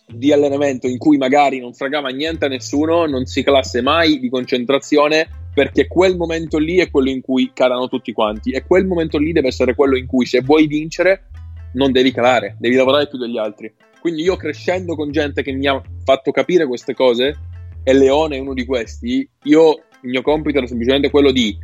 di 0.05 0.31
allenamento 0.31 0.87
in 0.87 0.97
cui 0.97 1.17
magari 1.17 1.59
non 1.59 1.73
fregava 1.73 2.09
niente 2.09 2.45
a 2.45 2.49
nessuno, 2.49 3.05
non 3.05 3.25
si 3.25 3.43
classe 3.43 3.81
mai 3.81 4.19
di 4.19 4.29
concentrazione 4.29 5.27
perché 5.53 5.87
quel 5.87 6.15
momento 6.15 6.57
lì 6.57 6.77
è 6.77 6.89
quello 6.91 7.09
in 7.09 7.21
cui 7.21 7.51
calano 7.53 7.87
tutti 7.87 8.11
quanti 8.11 8.51
e 8.51 8.63
quel 8.63 8.85
momento 8.85 9.17
lì 9.17 9.31
deve 9.31 9.47
essere 9.47 9.73
quello 9.73 9.97
in 9.97 10.05
cui 10.05 10.25
se 10.25 10.41
vuoi 10.41 10.67
vincere 10.67 11.29
non 11.73 11.91
devi 11.91 12.11
calare, 12.11 12.55
devi 12.59 12.75
lavorare 12.75 13.07
più 13.07 13.17
degli 13.17 13.37
altri 13.37 13.73
Quindi 14.01 14.23
io 14.23 14.35
crescendo 14.35 14.95
con 14.95 15.11
gente 15.11 15.43
che 15.43 15.51
mi 15.51 15.67
ha 15.67 15.79
fatto 16.03 16.31
capire 16.31 16.65
queste 16.65 16.95
cose, 16.95 17.37
e 17.83 17.93
Leone 17.93 18.37
è 18.37 18.39
uno 18.39 18.55
di 18.55 18.65
questi, 18.65 19.27
io 19.43 19.83
il 20.01 20.09
mio 20.09 20.23
compito 20.23 20.57
era 20.57 20.65
semplicemente 20.65 21.11
quello 21.11 21.31
di 21.31 21.55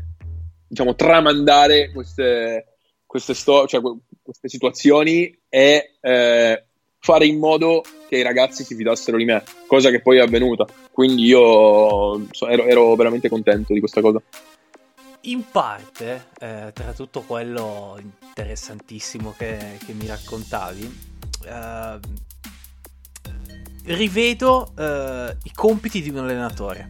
diciamo 0.67 0.93
tramandare 0.93 1.91
queste, 1.91 2.77
queste, 3.07 3.33
sto- 3.33 3.65
cioè, 3.65 3.81
queste 4.21 4.49
situazioni 4.49 5.35
e 5.49 5.95
eh, 5.99 6.63
fare 6.99 7.25
in 7.25 7.39
modo 7.39 7.83
che 8.07 8.17
i 8.17 8.23
ragazzi 8.23 8.63
si 8.63 8.75
fidassero 8.75 9.17
di 9.17 9.25
me, 9.25 9.43
cosa 9.65 9.89
che 9.89 10.01
poi 10.01 10.17
è 10.17 10.21
avvenuta. 10.21 10.67
Quindi 10.91 11.23
io 11.23 12.17
ero, 12.47 12.65
ero, 12.65 12.95
veramente 12.95 13.29
contento 13.29 13.73
di 13.73 13.79
questa 13.79 14.01
cosa. 14.01 14.21
In 15.21 15.43
parte, 15.51 16.27
eh, 16.39 16.71
tra 16.71 16.93
tutto 16.93 17.21
quello 17.21 17.97
interessantissimo 17.99 19.33
che, 19.37 19.77
che 19.85 19.93
mi 19.93 20.05
raccontavi, 20.05 20.99
eh, 21.45 21.99
rivedo 23.87 24.71
eh, 24.77 25.35
i 25.43 25.51
compiti 25.53 26.01
di 26.01 26.09
un 26.09 26.19
allenatore. 26.19 26.87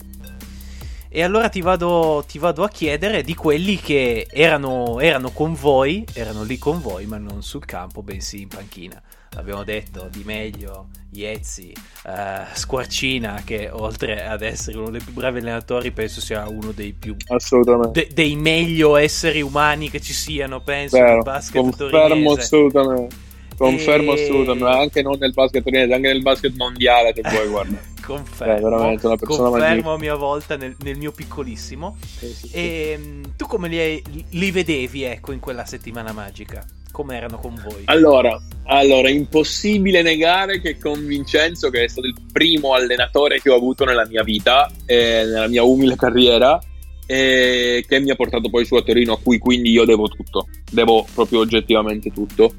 E 1.09 1.23
allora 1.23 1.49
ti 1.49 1.61
vado, 1.61 2.23
ti 2.27 2.37
vado, 2.37 2.63
a 2.63 2.69
chiedere 2.69 3.23
di 3.23 3.33
quelli 3.33 3.77
che 3.77 4.27
erano, 4.29 4.99
erano 4.99 5.31
con 5.31 5.53
voi, 5.53 6.05
erano 6.13 6.43
lì 6.43 6.57
con 6.57 6.81
voi, 6.81 7.05
ma 7.05 7.17
non 7.17 7.41
sul 7.41 7.65
campo, 7.65 8.03
bensì 8.03 8.41
in 8.41 8.49
panchina 8.49 9.01
abbiamo 9.37 9.63
detto, 9.63 10.07
Di 10.11 10.23
Meglio, 10.25 10.87
Iezzi, 11.11 11.73
uh, 12.05 12.11
Squarcina, 12.53 13.41
che 13.45 13.69
oltre 13.71 14.25
ad 14.25 14.41
essere 14.41 14.77
uno 14.77 14.89
dei 14.89 15.01
più 15.01 15.13
bravi 15.13 15.39
allenatori, 15.39 15.91
penso 15.91 16.21
sia 16.21 16.47
uno 16.47 16.71
dei 16.71 16.93
più 16.93 17.15
assolutamente. 17.27 18.07
De- 18.07 18.13
dei 18.13 18.35
meglio 18.35 18.95
esseri 18.95 19.41
umani 19.41 19.89
che 19.89 20.01
ci 20.01 20.13
siano, 20.13 20.61
penso, 20.61 20.99
nel 20.99 21.21
basket 21.23 21.61
Confermo 21.61 22.33
assolutamente. 22.33 23.25
Confermo 23.57 24.13
e... 24.13 24.23
assolutamente, 24.23 24.65
anche 24.65 25.01
non 25.01 25.17
nel 25.19 25.33
basket 25.33 25.63
torinese, 25.63 25.93
anche 25.93 26.07
nel 26.07 26.21
basket 26.21 26.53
mondiale 26.55 27.11
se 27.13 27.21
vuoi, 27.27 27.47
guarda. 27.47 27.77
confermo, 28.07 28.91
eh, 28.91 28.99
confermo 28.99 29.93
a 29.93 29.97
mia 29.97 30.15
volta 30.15 30.55
nel, 30.55 30.75
nel 30.83 30.97
mio 30.97 31.11
piccolissimo. 31.11 31.97
Sì, 31.99 32.27
sì, 32.27 32.45
e 32.45 32.49
sì. 32.49 32.57
Ehm, 32.59 33.35
tu 33.35 33.45
come 33.47 33.67
li, 33.67 34.03
li 34.29 34.51
vedevi, 34.51 35.03
ecco, 35.03 35.31
in 35.31 35.39
quella 35.39 35.65
settimana 35.65 36.13
magica? 36.13 36.65
come 36.97 37.15
erano 37.15 37.37
con 37.37 37.53
voi? 37.63 37.83
Allora, 37.85 38.41
allora, 38.63 39.07
impossibile 39.07 40.01
negare 40.01 40.59
che 40.59 40.79
con 40.79 41.05
Vincenzo, 41.05 41.69
che 41.69 41.83
è 41.83 41.87
stato 41.87 42.07
il 42.07 42.15
primo 42.31 42.73
allenatore 42.73 43.39
che 43.39 43.51
ho 43.51 43.55
avuto 43.55 43.85
nella 43.85 44.07
mia 44.07 44.23
vita, 44.23 44.67
eh, 44.87 45.21
nella 45.23 45.47
mia 45.47 45.61
umile 45.61 45.95
carriera, 45.95 46.59
e 47.05 47.85
che 47.87 47.99
mi 47.99 48.09
ha 48.09 48.15
portato 48.15 48.49
poi 48.49 48.65
su 48.65 48.73
a 48.73 48.81
Torino, 48.81 49.13
a 49.13 49.19
cui 49.21 49.37
quindi 49.37 49.69
io 49.69 49.85
devo 49.85 50.07
tutto, 50.07 50.47
devo 50.71 51.05
proprio 51.13 51.39
oggettivamente 51.39 52.11
tutto. 52.11 52.53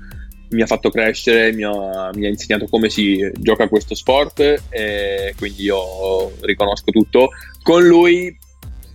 Mi 0.50 0.62
ha 0.62 0.66
fatto 0.66 0.90
crescere, 0.90 1.52
mi 1.52 1.62
ha, 1.62 2.10
mi 2.14 2.26
ha 2.26 2.28
insegnato 2.28 2.66
come 2.68 2.88
si 2.88 3.30
gioca 3.34 3.68
questo 3.68 3.94
sport 3.94 4.40
e 4.70 5.34
quindi 5.36 5.62
io 5.64 6.32
riconosco 6.40 6.90
tutto. 6.90 7.30
Con 7.62 7.86
lui 7.86 8.36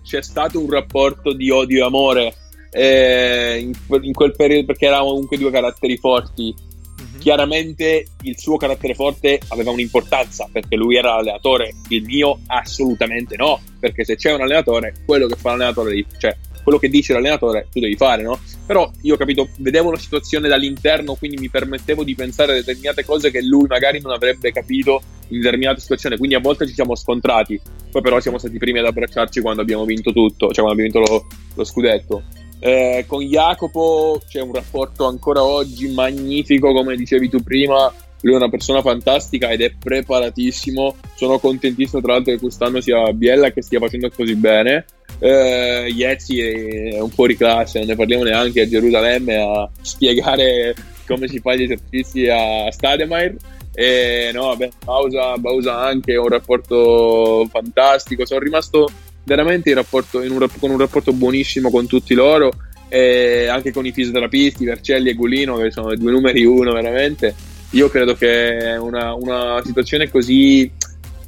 c'è 0.02 0.22
stato 0.22 0.60
un 0.60 0.70
rapporto 0.70 1.32
di 1.32 1.50
odio 1.50 1.82
e 1.82 1.86
amore 1.86 2.34
eh, 2.70 3.58
in, 3.60 3.72
in, 4.02 4.12
quel 4.12 4.34
periodo 4.34 4.66
perché 4.66 4.86
eravamo 4.86 5.10
comunque 5.10 5.38
due 5.38 5.50
caratteri 5.50 5.96
forti. 5.96 6.54
Mm-hmm. 6.54 7.20
Chiaramente 7.20 8.06
il 8.22 8.38
suo 8.38 8.56
carattere 8.56 8.94
forte 8.94 9.40
aveva 9.48 9.70
un'importanza 9.70 10.48
perché 10.50 10.74
lui 10.76 10.96
era 10.96 11.14
l'allenatore, 11.14 11.72
il 11.88 12.02
mio 12.02 12.40
assolutamente 12.46 13.36
no, 13.36 13.60
perché 13.78 14.04
se 14.04 14.16
c'è 14.16 14.32
un 14.32 14.40
allenatore, 14.42 14.94
quello 15.06 15.26
che 15.26 15.36
fa 15.36 15.50
l'allenatore, 15.50 16.04
cioè 16.18 16.36
quello 16.64 16.78
che 16.78 16.88
dice 16.88 17.12
l'allenatore 17.12 17.68
tu 17.70 17.78
devi 17.78 17.94
fare, 17.94 18.24
no? 18.24 18.40
Però 18.66 18.90
io 19.02 19.14
ho 19.14 19.16
capito, 19.16 19.50
vedevo 19.58 19.92
la 19.92 19.98
situazione 19.98 20.48
dall'interno, 20.48 21.14
quindi 21.14 21.36
mi 21.36 21.48
permettevo 21.48 22.02
di 22.02 22.16
pensare 22.16 22.52
a 22.52 22.54
determinate 22.56 23.04
cose 23.04 23.30
che 23.30 23.42
lui 23.42 23.66
magari 23.68 24.00
non 24.00 24.12
avrebbe 24.12 24.50
capito 24.50 25.00
in 25.28 25.40
determinate 25.40 25.80
situazioni, 25.80 26.16
quindi 26.16 26.34
a 26.34 26.40
volte 26.40 26.66
ci 26.66 26.74
siamo 26.74 26.96
scontrati, 26.96 27.60
poi 27.90 28.02
però 28.02 28.18
siamo 28.18 28.38
stati 28.38 28.56
i 28.56 28.58
primi 28.58 28.80
ad 28.80 28.86
abbracciarci 28.86 29.40
quando 29.40 29.62
abbiamo 29.62 29.84
vinto 29.84 30.12
tutto, 30.12 30.50
cioè 30.50 30.64
quando 30.64 30.72
abbiamo 30.72 30.90
vinto 30.90 31.12
lo, 31.12 31.26
lo 31.54 31.64
scudetto. 31.64 32.22
Eh, 32.60 33.04
con 33.06 33.22
Jacopo 33.22 34.22
c'è 34.26 34.40
un 34.40 34.54
rapporto 34.54 35.04
ancora 35.06 35.44
oggi 35.44 35.92
magnifico, 35.92 36.72
come 36.72 36.96
dicevi 36.96 37.28
tu 37.28 37.42
prima. 37.42 37.92
Lui 38.22 38.32
è 38.32 38.36
una 38.36 38.48
persona 38.48 38.80
fantastica 38.80 39.50
ed 39.50 39.60
è 39.60 39.70
preparatissimo. 39.70 40.96
Sono 41.14 41.38
contentissimo, 41.38 42.00
tra 42.00 42.14
l'altro, 42.14 42.32
che 42.32 42.38
quest'anno 42.38 42.80
sia 42.80 43.12
Biella 43.12 43.50
che 43.50 43.60
stia 43.60 43.78
facendo 43.78 44.08
così 44.08 44.34
bene. 44.34 44.86
Eh, 45.18 45.88
Iezzi 45.94 46.40
è 46.40 47.00
un 47.00 47.10
fuori 47.10 47.36
classe, 47.36 47.78
non 47.78 47.88
ne 47.88 47.96
parliamo 47.96 48.24
neanche 48.24 48.62
a 48.62 48.68
Gerusalemme 48.68 49.36
a 49.36 49.70
spiegare 49.80 50.74
come 51.06 51.28
si 51.28 51.38
fa 51.38 51.54
gli 51.54 51.62
esercizi 51.62 52.28
a 52.28 52.70
Stademeyer. 52.70 53.36
E 53.74 54.30
no, 54.32 54.48
vabbè, 54.48 54.68
Bausa, 54.84 55.36
Bausa 55.36 55.78
anche 55.78 56.16
un 56.16 56.28
rapporto 56.28 57.46
fantastico. 57.50 58.24
Sono 58.24 58.40
rimasto 58.40 58.90
veramente 59.24 59.70
in 59.70 59.76
rapporto, 59.76 60.22
in 60.22 60.30
un, 60.30 60.46
con 60.58 60.70
un 60.70 60.78
rapporto 60.78 61.12
buonissimo 61.12 61.70
con 61.70 61.86
tutti 61.86 62.14
loro 62.14 62.52
e 62.88 63.46
anche 63.48 63.72
con 63.72 63.84
i 63.86 63.92
fisioterapisti, 63.92 64.64
Vercelli 64.64 65.10
e 65.10 65.14
Gulino 65.14 65.56
che 65.56 65.70
sono 65.70 65.92
i 65.92 65.96
due 65.96 66.12
numeri 66.12 66.44
uno 66.44 66.72
veramente. 66.72 67.34
Io 67.70 67.88
credo 67.88 68.14
che 68.14 68.76
una, 68.78 69.14
una 69.14 69.60
situazione 69.64 70.08
così 70.08 70.70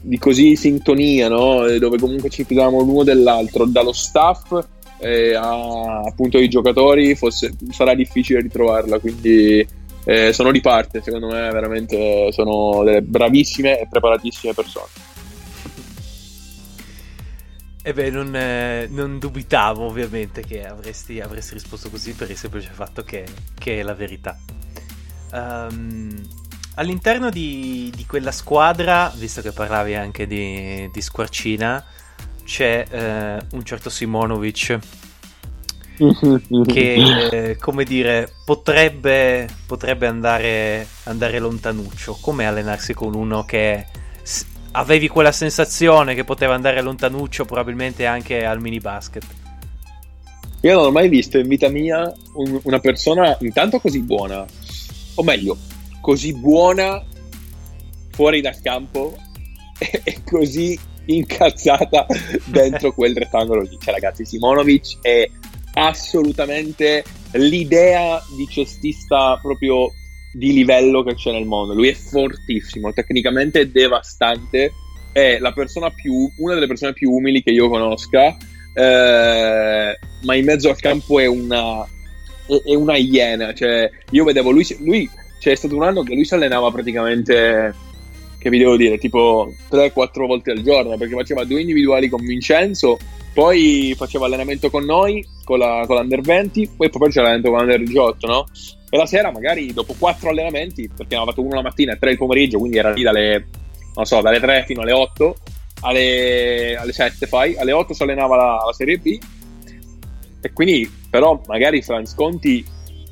di 0.07 0.19
così 0.19 0.57
sintonia, 0.57 1.29
no? 1.29 1.67
dove 1.79 1.99
comunque 1.99 2.31
ci 2.31 2.45
fidiamo 2.45 2.81
l'uno 2.81 3.03
dell'altro, 3.03 3.65
dallo 3.65 3.93
staff 3.93 4.65
eh, 4.99 5.35
a 5.35 6.01
appunto 6.01 6.39
i 6.39 6.49
giocatori, 6.49 7.15
fosse, 7.15 7.53
sarà 7.71 7.95
difficile 7.95 8.41
ritrovarla. 8.41 8.99
Quindi 8.99 9.67
eh, 10.05 10.33
sono 10.33 10.53
di 10.53 10.61
parte, 10.61 11.03
secondo 11.03 11.27
me, 11.27 11.51
veramente 11.51 12.31
sono 12.33 12.83
delle 12.85 13.03
bravissime 13.03 13.81
e 13.81 13.89
preparatissime 13.89 14.55
persone. 14.55 15.15
E 17.83 17.93
beh, 17.93 18.11
non, 18.11 18.35
eh, 18.35 18.89
non, 18.91 19.19
dubitavo 19.19 19.85
ovviamente 19.85 20.43
che 20.43 20.67
avresti, 20.67 21.21
avresti, 21.21 21.55
risposto 21.55 21.89
così 21.89 22.15
per 22.15 22.29
il 22.31 22.37
semplice 22.37 22.71
fatto 22.73 23.03
che, 23.03 23.25
che 23.57 23.79
è 23.79 23.83
la 23.83 23.95
verità. 23.95 24.37
Um, 25.33 26.46
all'interno 26.77 27.31
di, 27.31 27.93
di, 27.95 28.07
quella 28.07 28.33
squadra, 28.33 29.13
visto 29.17 29.43
che 29.43 29.53
parlavi 29.53 29.95
anche 29.95 30.27
di, 30.27 30.89
di 30.93 31.01
Squarcina, 31.01 31.85
c'è 32.45 32.87
eh, 32.89 33.39
un 33.53 33.65
certo 33.65 33.91
Simonovic 33.91 34.79
che, 36.67 37.29
eh, 37.31 37.57
come 37.57 37.85
dire, 37.85 38.31
potrebbe, 38.45 39.49
potrebbe 39.67 40.07
andare, 40.07 40.87
andare 41.05 41.39
lontanuccio. 41.39 42.19
Come 42.21 42.47
allenarsi 42.47 42.93
con 42.93 43.15
uno 43.15 43.45
che 43.45 43.87
avevi 44.73 45.09
quella 45.09 45.33
sensazione 45.33 46.15
che 46.15 46.25
poteva 46.25 46.55
andare 46.55 46.83
lontanuccio 46.83 47.47
probabilmente 47.47 48.05
anche 48.05 48.45
al 48.45 48.61
mini 48.61 48.79
basket. 48.79 49.25
Io 50.61 50.75
non 50.75 50.87
ho 50.87 50.91
mai 50.91 51.09
visto 51.09 51.39
in 51.39 51.49
vita 51.49 51.69
mia 51.69 52.13
un, 52.35 52.61
una 52.65 52.81
persona 52.81 53.37
intanto 53.41 53.79
così 53.79 54.03
buona, 54.03 54.45
o 55.15 55.23
meglio, 55.23 55.57
così 56.07 56.33
buona 56.35 57.05
fuori 58.13 58.41
dal 58.41 58.61
campo 58.61 59.17
e, 59.77 60.23
così 60.25 60.79
incazzata 61.07 62.07
dentro 62.47 62.93
quel 62.93 63.17
rettangolo 63.17 63.63
lì. 63.63 63.77
Cioè, 63.77 63.93
ragazzi, 63.93 64.25
Simonovic 64.25 64.99
è 65.01 65.29
assolutamente 65.75 67.03
l'idea 67.33 68.23
di 68.37 68.47
cestista 68.49 69.37
proprio 69.43 69.91
di 70.33 70.53
livello 70.53 71.03
che 71.03 71.17
c'è 71.17 71.33
nel 71.33 71.45
mondo. 71.45 71.75
Lui 71.75 71.89
è 71.89 71.95
fortissimo, 71.95 72.93
tecnicamente 72.93 73.73
devastante. 73.73 74.73
È 75.11 75.39
la 75.41 75.51
persona 75.51 75.91
più, 75.91 76.31
una 76.37 76.55
delle 76.55 76.69
persone 76.69 76.93
più 76.93 77.11
umili 77.11 77.43
che 77.43 77.51
io 77.51 77.69
conosca. 77.69 78.37
Eh, 78.75 79.99
ma 80.23 80.35
in 80.37 80.45
mezzo 80.45 80.69
al 80.69 80.79
campo 80.79 81.19
è 81.19 81.27
una, 81.27 81.83
è, 81.83 82.71
è 82.71 82.75
una 82.77 82.97
iena. 82.97 83.53
Cioè, 83.53 83.91
io 84.11 84.23
vedevo 84.23 84.53
lui, 84.53 84.65
lui 84.79 85.11
c'è 85.39 85.55
stato 85.55 85.77
un 85.77 85.83
anno 85.83 86.03
che 86.03 86.15
lui 86.15 86.25
si 86.25 86.35
allenava 86.35 86.71
praticamente, 86.71 87.75
che 88.39 88.51
vi 88.51 88.59
devo 88.59 88.77
dire, 88.77 88.99
tipo 88.99 89.53
3-4 89.71 90.27
volte 90.27 90.51
al 90.51 90.63
giorno 90.63 90.97
perché 90.97 91.15
faceva 91.15 91.45
due 91.45 91.61
individuali 91.61 92.09
con 92.09 92.25
Vincenzo. 92.25 92.99
Poi 93.33 93.95
faceva 93.97 94.25
allenamento 94.27 94.71
con 94.71 94.85
noi, 94.85 95.23
con, 95.45 95.59
la, 95.59 95.85
con 95.87 95.97
l'Under 95.97 96.23
20, 96.23 96.71
poi 96.77 96.89
poi 96.89 97.01
faceva 97.07 97.29
allenamento 97.29 97.51
con 97.51 97.59
l'Under 97.59 97.83
18, 97.83 98.27
no? 98.27 98.47
E 98.89 98.97
la 98.97 99.05
sera, 99.05 99.31
magari 99.31 99.73
dopo 99.75 99.95
quattro 99.99 100.31
allenamenti, 100.31 100.89
perché 100.89 101.17
avevamo 101.17 101.31
fatto 101.31 101.43
uno 101.43 101.55
la 101.57 101.63
mattina 101.63 101.93
e 101.93 101.99
tre 101.99 102.13
il 102.13 102.17
pomeriggio, 102.17 102.59
quindi 102.59 102.79
era 102.79 102.93
lì 102.93 103.03
dalle, 103.03 103.47
so, 104.05 104.23
dalle 104.23 104.41
3 104.41 104.65
fino 104.67 104.81
alle 104.81 104.93
8, 104.93 105.37
alle, 105.81 106.77
alle 106.77 106.93
7 106.93 107.27
fai, 107.27 107.57
alle 107.57 107.73
8 107.73 107.93
si 107.93 108.03
allenava 108.03 108.37
la, 108.37 108.63
la 108.65 108.73
Serie 108.73 108.99
B. 108.99 109.19
E 110.41 110.53
quindi, 110.53 110.91
però, 111.11 111.41
magari 111.47 111.83
Franz 111.83 112.15
Conti, 112.15 112.65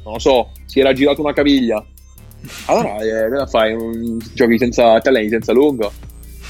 non 0.04 0.14
lo 0.14 0.18
so, 0.18 0.52
si 0.64 0.80
era 0.80 0.92
girato 0.92 1.20
una 1.20 1.32
caviglia. 1.32 1.84
Allora, 2.66 2.96
eh, 2.98 3.46
fai? 3.46 3.72
Un, 3.72 4.18
giochi 4.32 4.58
senza 4.58 4.98
te 5.00 5.28
senza 5.28 5.52
lungo. 5.52 5.92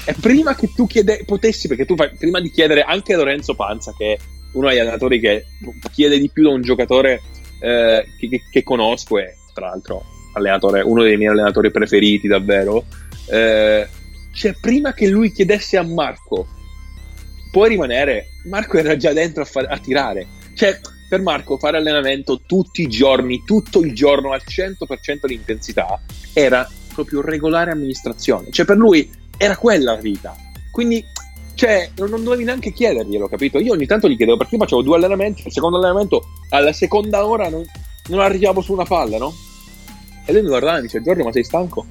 E 0.05 0.13
prima 0.19 0.55
che 0.55 0.71
tu 0.75 0.85
chiede, 0.85 1.23
potessi, 1.25 1.67
perché 1.67 1.85
tu 1.85 1.95
fai, 1.95 2.11
prima 2.17 2.39
di 2.39 2.51
chiedere 2.51 2.81
anche 2.81 3.13
a 3.13 3.17
Lorenzo 3.17 3.55
Panza, 3.55 3.93
che 3.97 4.13
è 4.13 4.17
uno 4.53 4.69
degli 4.69 4.79
allenatori 4.79 5.19
che 5.19 5.45
chiede 5.91 6.19
di 6.19 6.29
più 6.29 6.43
da 6.43 6.49
un 6.49 6.61
giocatore 6.61 7.21
eh, 7.59 8.05
che, 8.19 8.41
che, 8.49 8.63
conosco 8.63 9.17
e 9.17 9.35
tra 9.53 9.69
l'altro 9.69 10.03
uno 10.83 11.03
dei 11.03 11.17
miei 11.17 11.31
allenatori 11.31 11.71
preferiti 11.71 12.27
davvero, 12.27 12.85
eh, 13.29 13.87
cioè 14.33 14.55
prima 14.59 14.93
che 14.93 15.07
lui 15.07 15.31
chiedesse 15.31 15.77
a 15.77 15.83
Marco, 15.83 16.47
puoi 17.51 17.69
rimanere, 17.69 18.27
Marco 18.45 18.77
era 18.77 18.97
già 18.97 19.13
dentro 19.13 19.43
a, 19.43 19.45
far, 19.45 19.65
a 19.69 19.77
tirare. 19.79 20.27
Cioè, 20.53 20.79
per 21.07 21.21
Marco 21.21 21.57
fare 21.57 21.77
allenamento 21.77 22.41
tutti 22.45 22.81
i 22.81 22.87
giorni, 22.87 23.43
tutto 23.45 23.81
il 23.81 23.93
giorno 23.93 24.31
al 24.31 24.41
100% 24.45 25.25
di 25.25 25.33
intensità 25.33 25.99
era 26.33 26.67
proprio 26.93 27.21
regolare 27.21 27.71
amministrazione. 27.71 28.51
Cioè, 28.51 28.65
per 28.65 28.77
lui 28.77 29.09
era 29.37 29.57
quella 29.57 29.93
la 29.93 30.01
vita. 30.01 30.35
Quindi, 30.71 31.03
cioè, 31.53 31.89
non, 31.97 32.09
non 32.09 32.23
dovevi 32.23 32.43
neanche 32.43 32.71
chiederglielo, 32.71 33.27
capito? 33.27 33.59
Io 33.59 33.73
ogni 33.73 33.85
tanto 33.85 34.09
gli 34.09 34.15
chiedevo 34.15 34.37
perché 34.37 34.55
io 34.55 34.61
facevo 34.61 34.81
due 34.81 34.95
allenamenti, 34.95 35.43
il 35.45 35.53
secondo 35.53 35.77
allenamento 35.77 36.23
alla 36.49 36.73
seconda 36.73 37.25
ora 37.25 37.49
non, 37.49 37.63
non 38.07 38.19
arriviamo 38.21 38.61
su 38.61 38.73
una 38.73 38.85
palla, 38.85 39.17
no? 39.17 39.33
E 40.25 40.31
lui 40.31 40.41
mi 40.41 40.47
guardava 40.47 40.77
e 40.77 40.81
mi 40.81 40.87
dice, 40.87 41.01
Giorgio, 41.01 41.23
ma 41.23 41.31
sei 41.31 41.43
stanco? 41.43 41.85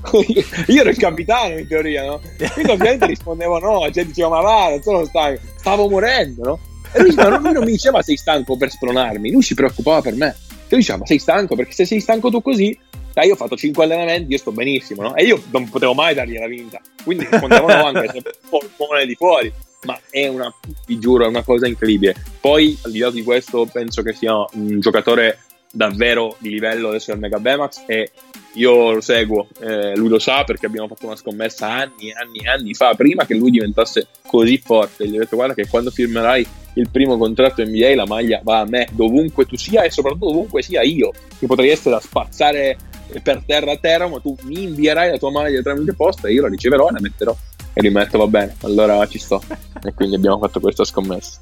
io 0.68 0.80
ero 0.80 0.90
il 0.90 0.96
capitano 0.96 1.58
in 1.58 1.66
teoria, 1.66 2.06
no? 2.06 2.20
Quindi 2.54 2.70
ovviamente 2.70 3.06
rispondevo 3.06 3.58
no, 3.58 3.90
cioè 3.90 4.06
dicevo 4.06 4.30
ma 4.30 4.40
va, 4.40 4.70
non 4.70 4.82
sono 4.82 5.04
stanco, 5.04 5.40
stavo 5.56 5.88
morendo, 5.88 6.44
no? 6.44 6.58
E 6.92 7.00
lui, 7.00 7.14
lui 7.14 7.52
non 7.52 7.64
mi 7.64 7.72
diceva 7.72 8.02
sei 8.02 8.16
stanco 8.16 8.56
per 8.56 8.70
spronarmi, 8.70 9.30
lui 9.30 9.42
si 9.42 9.54
preoccupava 9.54 10.00
per 10.00 10.14
me. 10.14 10.34
Lui 10.68 10.80
diceva 10.80 11.04
sei 11.04 11.18
stanco 11.18 11.56
perché 11.56 11.72
se 11.72 11.84
sei 11.84 12.00
stanco 12.00 12.30
tu 12.30 12.42
così, 12.42 12.76
dai 13.12 13.26
io 13.26 13.34
ho 13.34 13.36
fatto 13.36 13.56
5 13.56 13.84
allenamenti, 13.84 14.32
io 14.32 14.38
sto 14.38 14.52
benissimo, 14.52 15.02
no? 15.02 15.14
E 15.14 15.24
io 15.24 15.42
non 15.50 15.68
potevo 15.68 15.94
mai 15.94 16.14
dargli 16.14 16.38
la 16.38 16.46
vinta, 16.46 16.80
quindi 17.04 17.26
rispondevano 17.28 17.86
anche 17.86 18.10
se 18.12 18.22
polmone 18.48 19.06
di 19.06 19.14
fuori. 19.14 19.52
Ma 19.82 19.98
è 20.10 20.26
una, 20.26 20.52
vi 20.86 20.98
giuro, 20.98 21.24
è 21.24 21.28
una 21.28 21.42
cosa 21.42 21.66
incredibile. 21.66 22.14
Poi, 22.38 22.76
al 22.82 22.90
di 22.90 22.98
là 22.98 23.10
di 23.10 23.22
questo, 23.22 23.64
penso 23.64 24.02
che 24.02 24.12
sia 24.12 24.34
un 24.52 24.78
giocatore 24.78 25.38
davvero 25.72 26.36
di 26.38 26.50
livello 26.50 26.88
adesso 26.88 27.12
del 27.12 27.20
Mega 27.20 27.38
Bemax 27.38 27.84
e 27.86 28.10
io 28.54 28.92
lo 28.92 29.00
seguo, 29.00 29.46
eh, 29.60 29.94
lui 29.94 30.08
lo 30.08 30.18
sa 30.18 30.42
perché 30.44 30.66
abbiamo 30.66 30.88
fatto 30.88 31.06
una 31.06 31.16
scommessa 31.16 31.68
anni 31.68 32.10
e 32.10 32.12
anni 32.12 32.40
e 32.40 32.48
anni 32.48 32.74
fa, 32.74 32.94
prima 32.94 33.24
che 33.24 33.34
lui 33.34 33.50
diventasse 33.50 34.08
così 34.26 34.58
forte. 34.58 35.06
Gli 35.06 35.16
ho 35.16 35.20
detto 35.20 35.36
guarda 35.36 35.54
che 35.54 35.68
quando 35.68 35.90
firmerai 35.90 36.46
il 36.74 36.88
primo 36.90 37.16
contratto 37.16 37.64
NBA 37.64 37.94
la 37.94 38.06
maglia 38.06 38.40
va 38.42 38.60
a 38.60 38.64
me 38.64 38.86
dovunque 38.92 39.46
tu 39.46 39.56
sia 39.56 39.82
e 39.82 39.90
soprattutto 39.90 40.26
dovunque 40.26 40.62
sia 40.62 40.82
io, 40.82 41.12
che 41.38 41.46
potrei 41.46 41.70
essere 41.70 41.96
da 41.96 42.00
spazzare 42.00 42.76
per 43.22 43.42
terra 43.44 43.72
a 43.72 43.76
terra, 43.76 44.08
ma 44.08 44.20
tu 44.20 44.36
mi 44.42 44.62
invierai 44.62 45.10
la 45.10 45.18
tua 45.18 45.30
maglia 45.30 45.60
tramite 45.62 45.94
posta 45.94 46.28
e 46.28 46.32
io 46.32 46.42
la 46.42 46.48
riceverò 46.48 46.88
e 46.88 46.92
la 46.92 47.00
metterò 47.00 47.36
e 47.72 47.80
rimetto 47.80 48.18
va 48.18 48.26
bene, 48.26 48.56
allora 48.62 49.06
ci 49.06 49.18
sto. 49.18 49.42
e 49.82 49.94
quindi 49.94 50.16
abbiamo 50.16 50.38
fatto 50.38 50.60
questa 50.60 50.84
scommessa. 50.84 51.40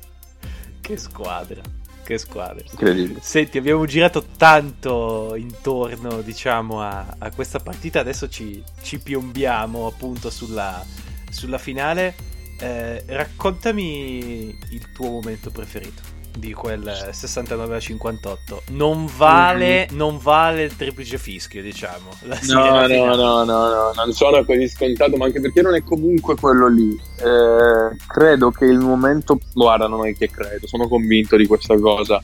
Che 0.81 0.97
squadra 0.97 1.61
che 2.09 2.17
squadre. 2.17 2.65
Incredibile. 2.71 3.19
Senti, 3.21 3.59
abbiamo 3.59 3.85
girato 3.85 4.25
tanto 4.39 5.35
intorno, 5.37 6.23
diciamo, 6.23 6.81
a, 6.81 7.17
a 7.19 7.31
questa 7.31 7.59
partita. 7.59 8.01
Adesso 8.01 8.31
ci, 8.31 8.63
ci 8.81 8.99
piombiamo 8.99 9.87
appunto 9.87 10.31
sulla, 10.31 10.83
sulla 11.29 11.59
finale. 11.59 12.15
Eh, 12.61 13.05
raccontami 13.07 14.49
il 14.71 14.93
tuo 14.93 15.11
momento 15.11 15.51
preferito 15.51 16.17
di 16.39 16.53
quel 16.53 17.09
69 17.11 17.77
a 17.77 17.81
58 17.81 18.63
non 18.71 19.09
vale, 19.17 19.87
mm-hmm. 19.87 19.97
non 19.97 20.19
vale 20.19 20.63
il 20.63 20.77
triplice 20.77 21.19
fischio 21.19 21.63
diciamo. 21.63 22.11
No 22.49 22.87
no, 22.87 23.15
no 23.15 23.45
no 23.45 23.45
no 23.45 23.93
non 23.95 24.13
sono 24.13 24.45
così 24.45 24.69
scontato 24.69 25.17
ma 25.17 25.27
anche 25.27 25.41
perché 25.41 25.63
non 25.63 25.75
è 25.75 25.83
comunque 25.83 26.37
quello 26.37 26.69
lì. 26.69 26.95
Eh, 26.95 27.97
credo 28.07 28.51
che 28.51 28.67
il 28.67 28.79
momento 28.79 29.39
guarda 29.53 29.89
non 29.89 30.07
è 30.07 30.15
che 30.15 30.29
credo 30.31 30.67
sono 30.67 30.89
convinto 30.89 31.37
di 31.37 31.47
questa 31.47 31.79
cosa. 31.79 32.23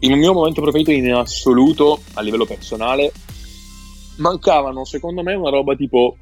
Il 0.00 0.16
mio 0.16 0.34
momento 0.34 0.60
preferito 0.60 0.90
in 0.90 1.12
assoluto 1.12 2.02
a 2.14 2.20
livello 2.20 2.44
personale 2.44 3.12
mancavano 4.16 4.84
secondo 4.84 5.22
me 5.22 5.34
una 5.34 5.50
roba 5.50 5.74
tipo 5.74 6.16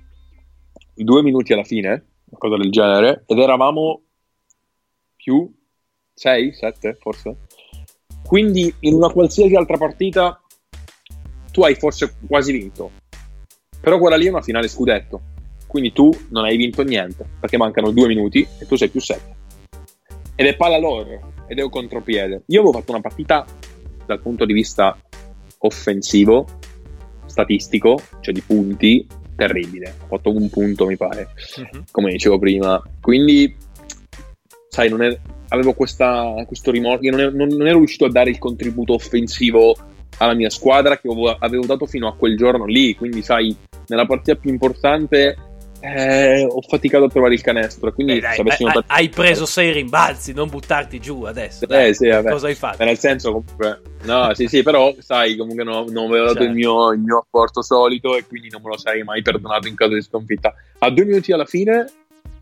due 0.95 1.23
minuti 1.23 1.53
alla 1.53 1.65
fine 1.65 2.14
una 2.27 2.39
cosa 2.39 2.57
del 2.57 2.71
genere 2.71 3.25
ed 3.27 3.39
eravamo 3.39 4.03
più 5.17 5.53
6, 6.15 6.53
7 6.53 6.95
forse. 7.01 7.37
Quindi 8.25 8.75
in 8.81 8.95
una 8.95 9.11
qualsiasi 9.11 9.55
altra 9.55 9.77
partita 9.77 10.41
tu 11.51 11.63
hai 11.63 11.75
forse 11.75 12.17
quasi 12.27 12.53
vinto. 12.53 12.91
Però 13.81 13.99
quella 13.99 14.17
lì 14.17 14.27
è 14.27 14.31
una 14.31 14.43
finale 14.43 14.69
scudetto. 14.69 15.33
Quindi 15.67 15.93
tu 15.93 16.11
non 16.31 16.45
hai 16.45 16.57
vinto 16.57 16.83
niente 16.83 17.27
perché 17.41 17.57
mancano 17.57 17.91
due 17.91 18.07
minuti 18.07 18.47
e 18.59 18.67
tu 18.67 18.77
sei 18.77 18.89
più 18.89 19.01
7. 19.01 19.37
Ed 20.37 20.47
è 20.47 20.57
palla 20.57 20.79
loro 20.79 21.33
ed 21.47 21.59
è 21.59 21.63
un 21.63 21.71
contropiede. 21.71 22.43
Io 22.47 22.61
avevo 22.61 22.79
fatto 22.79 22.93
una 22.93 23.01
partita 23.01 23.45
dal 24.07 24.21
punto 24.21 24.45
di 24.45 24.53
vista 24.53 24.97
offensivo, 25.59 26.47
statistico, 27.27 27.99
cioè 28.21 28.35
di 28.35 28.41
punti, 28.41 29.07
terribile. 29.35 29.95
Ho 30.03 30.17
fatto 30.17 30.31
un 30.31 30.49
punto, 30.51 30.87
mi 30.87 30.97
pare, 30.97 31.29
uh-huh. 31.57 31.85
come 31.91 32.13
dicevo 32.13 32.39
prima. 32.39 32.83
Quindi, 33.01 33.55
sai, 34.69 34.89
non 34.89 35.03
è, 35.03 35.19
avevo 35.49 35.73
questa, 35.73 36.45
questo 36.47 36.71
rimorso, 36.71 37.09
non, 37.11 37.33
non, 37.35 37.49
non, 37.49 37.67
ero 37.67 37.79
riuscito 37.79 38.05
a 38.05 38.11
dare 38.11 38.31
il 38.31 38.39
contributo 38.39 38.95
offensivo 38.95 39.77
alla 40.19 40.35
mia 40.35 40.51
squadra 40.51 40.99
che 40.99 41.09
avevo 41.41 41.67
dato 41.67 41.87
fino 41.87 42.07
a 42.07 42.15
quel 42.15 42.37
giorno 42.37 42.67
lì, 42.67 42.95
quindi 42.95 43.23
sai, 43.23 43.55
nella 43.89 44.07
partita 44.07 44.37
più 44.37 44.51
importante 44.51 45.37
eh, 45.85 46.47
ho 46.49 46.63
faticato 46.63 47.05
a 47.05 47.09
trovare 47.09 47.35
il 47.35 47.43
canestro. 47.43 47.93
Quindi, 47.93 48.17
eh 48.17 48.21
dai, 48.21 48.39
hai, 48.39 48.57
part... 48.73 48.85
hai, 48.87 49.09
preso 49.11 49.45
sei 49.45 49.71
rimbalzi, 49.71 50.33
non 50.33 50.49
buttarti 50.49 50.99
giù 50.99 51.25
adesso. 51.25 51.69
Eh, 51.69 51.93
sì, 51.93 52.09
Cosa 52.09 52.47
hai 52.47 52.55
fatto? 52.55 52.83
Nel 52.85 52.99
senso, 52.99 53.33
comunque, 53.33 53.81
no, 54.05 54.33
sì, 54.35 54.49
sì, 54.49 54.63
però 54.63 54.95
sai, 54.99 55.37
comunque 55.37 55.63
no, 55.63 55.85
non 55.89 56.07
avevo 56.07 56.27
dato 56.27 56.39
certo. 56.39 56.43
il, 56.45 56.55
mio, 56.55 56.93
il 56.93 57.01
mio 57.01 57.19
apporto 57.19 57.63
solito 57.63 58.17
e 58.17 58.25
quindi 58.27 58.49
non 58.51 58.63
me 58.63 58.71
lo 58.71 58.79
sarei 58.79 59.03
mai 59.03 59.21
perdonato 59.21 59.69
in 59.69 59.75
caso 59.75 59.93
di 59.93 60.03
sconfitta. 60.03 60.55
A 60.79 60.91
due 60.91 61.05
minuti 61.05 61.33
alla 61.33 61.45
fine, 61.45 61.85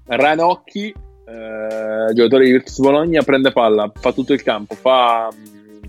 Ranocchi 0.05 0.95
eh, 1.25 2.13
giocatore 2.15 2.45
di 2.45 2.53
Virtus 2.53 2.79
Bologna, 2.79 3.23
prende 3.23 3.51
palla, 3.51 3.91
fa 3.93 4.13
tutto 4.13 4.33
il 4.33 4.43
campo, 4.43 4.75
fa 4.75 5.29
um, 5.33 5.81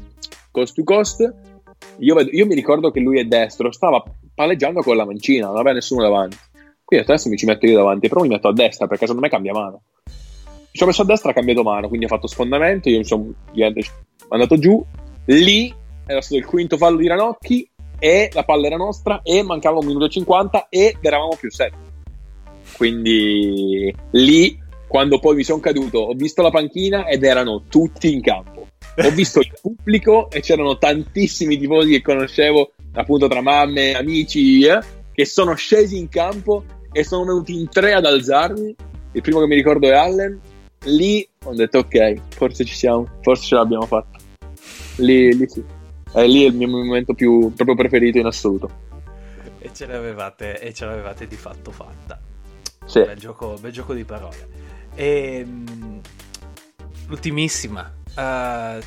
cost 0.49 0.75
to 0.75 0.83
cost. 0.83 1.33
Io, 1.97 2.15
vedo, 2.15 2.31
io, 2.31 2.45
mi 2.45 2.55
ricordo 2.55 2.89
che 2.89 2.99
lui 2.99 3.19
è 3.19 3.25
destro, 3.25 3.71
stava 3.71 4.03
palleggiando 4.33 4.81
con 4.81 4.95
la 4.95 5.05
mancina, 5.05 5.47
non 5.47 5.57
aveva 5.57 5.73
nessuno 5.73 6.01
davanti. 6.01 6.37
Quindi 6.83 7.05
adesso 7.05 7.29
mi 7.29 7.37
ci 7.37 7.45
metto 7.45 7.65
io 7.65 7.77
davanti, 7.77 8.07
però 8.07 8.21
mi 8.21 8.27
metto 8.27 8.47
a 8.47 8.53
destra 8.53 8.87
perché 8.87 9.05
secondo 9.05 9.21
me 9.21 9.29
cambia 9.29 9.53
mano. 9.53 9.83
Mi 10.05 10.79
sono 10.79 10.89
messo 10.89 11.03
a 11.03 11.05
destra, 11.05 11.31
ha 11.31 11.33
cambiato 11.33 11.63
mano, 11.63 11.87
quindi 11.87 12.05
ha 12.05 12.09
fatto 12.09 12.27
sfondamento, 12.27 12.89
io 12.89 12.97
mi 12.97 13.05
sono 13.05 13.33
andato 14.29 14.57
giù. 14.57 14.83
Lì 15.25 15.73
era 16.05 16.21
stato 16.21 16.39
il 16.39 16.45
quinto 16.45 16.77
fallo 16.77 16.97
di 16.97 17.07
Ranocchi 17.07 17.69
e 17.99 18.29
la 18.33 18.43
palla 18.43 18.67
era 18.67 18.75
nostra 18.75 19.21
e 19.23 19.43
mancava 19.43 19.79
un 19.79 19.85
minuto 19.85 20.05
e 20.05 20.09
50 20.09 20.67
ed 20.69 20.97
eravamo 21.01 21.35
più 21.39 21.49
7. 21.49 21.91
Quindi 22.75 23.93
lì 24.11 24.61
quando 24.93 25.17
poi 25.19 25.35
mi 25.35 25.43
sono 25.43 25.59
caduto, 25.59 25.99
ho 25.99 26.13
visto 26.13 26.41
la 26.41 26.51
panchina 26.51 27.07
ed 27.07 27.23
erano 27.23 27.63
tutti 27.67 28.13
in 28.13 28.21
campo. 28.21 28.67
Ho 28.97 29.09
visto 29.09 29.39
il 29.39 29.51
pubblico 29.59 30.29
e 30.29 30.41
c'erano 30.41 30.77
tantissimi 30.77 31.57
tifosi 31.57 31.91
che 31.91 32.01
conoscevo, 32.03 32.73
appunto 32.93 33.27
tra 33.27 33.41
mamme, 33.41 33.95
amici, 33.95 34.61
eh, 34.61 34.79
che 35.13 35.25
sono 35.25 35.55
scesi 35.55 35.97
in 35.97 36.09
campo 36.09 36.63
e 36.91 37.03
sono 37.03 37.25
venuti 37.25 37.59
in 37.59 37.69
tre 37.69 37.93
ad 37.93 38.05
alzarmi. 38.05 38.75
Il 39.13 39.21
primo 39.21 39.39
che 39.39 39.47
mi 39.47 39.55
ricordo 39.55 39.87
è 39.87 39.93
Allen. 39.93 40.39
Lì 40.85 41.27
ho 41.45 41.53
detto 41.53 41.79
ok, 41.79 42.15
forse 42.29 42.65
ci 42.65 42.75
siamo, 42.75 43.07
forse 43.21 43.45
ce 43.45 43.55
l'abbiamo 43.55 43.85
fatta. 43.85 44.17
Lì, 44.97 45.35
lì 45.35 45.47
sì. 45.47 45.63
E 46.15 46.27
lì 46.27 46.43
è 46.43 46.47
il 46.47 46.55
mio 46.55 46.67
momento 46.67 47.13
più 47.13 47.53
proprio 47.55 47.75
preferito 47.75 48.17
in 48.17 48.25
assoluto. 48.25 48.69
E 49.59 49.69
ce 49.73 49.85
l'avevate, 49.85 50.59
e 50.59 50.73
ce 50.73 50.85
l'avevate 50.85 51.25
di 51.25 51.35
fatto 51.35 51.71
fatta. 51.71 52.19
Sì. 52.85 52.99
Bel 52.99 53.17
gioco, 53.17 53.55
bel 53.59 53.71
gioco 53.71 53.93
di 53.93 54.03
parole. 54.03 54.47
E, 54.93 55.37
ehm, 55.39 56.01
l'ultimissima. 57.07 57.91
Uh, 58.15 58.83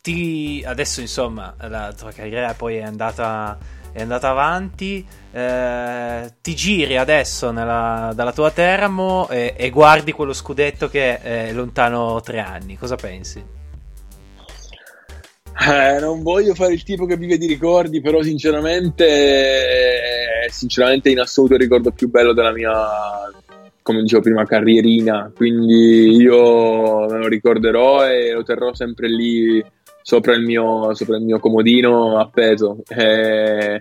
ti, 0.00 0.62
adesso 0.64 1.00
insomma 1.00 1.54
la 1.58 1.92
tua 1.92 2.12
carriera 2.12 2.54
poi 2.54 2.76
è 2.76 2.82
andata, 2.82 3.58
è 3.92 4.02
andata 4.02 4.28
avanti. 4.28 5.06
Uh, 5.32 6.28
ti 6.40 6.56
giri 6.56 6.96
adesso 6.96 7.52
nella, 7.52 8.10
dalla 8.14 8.32
tua 8.32 8.50
Teramo 8.50 9.28
e, 9.28 9.54
e, 9.56 9.70
guardi 9.70 10.10
quello 10.10 10.32
scudetto 10.32 10.88
che 10.88 11.20
è 11.20 11.52
lontano 11.52 12.20
tre 12.20 12.40
anni. 12.40 12.76
Cosa 12.76 12.96
pensi? 12.96 13.58
Eh, 15.62 16.00
non 16.00 16.22
voglio 16.22 16.54
fare 16.54 16.72
il 16.72 16.82
tipo 16.82 17.04
che 17.04 17.18
vive 17.18 17.36
di 17.36 17.46
ricordi, 17.46 18.00
però 18.00 18.22
sinceramente, 18.22 20.46
eh, 20.46 20.50
sinceramente 20.50 21.10
in 21.10 21.20
assoluto 21.20 21.54
il 21.54 21.60
ricordo 21.60 21.90
più 21.90 22.08
bello 22.08 22.32
della 22.32 22.52
mia, 22.52 22.72
come 23.82 24.00
dicevo 24.00 24.22
prima, 24.22 24.46
carrierina, 24.46 25.30
quindi 25.34 26.16
io 26.16 27.06
me 27.08 27.18
lo 27.18 27.28
ricorderò 27.28 28.08
e 28.08 28.32
lo 28.32 28.42
terrò 28.42 28.74
sempre 28.74 29.08
lì 29.08 29.62
sopra 30.02 30.34
il 30.34 30.42
mio, 30.42 30.94
sopra 30.94 31.16
il 31.16 31.24
mio 31.24 31.38
comodino 31.38 32.18
appeso. 32.18 32.78
È 32.86 33.80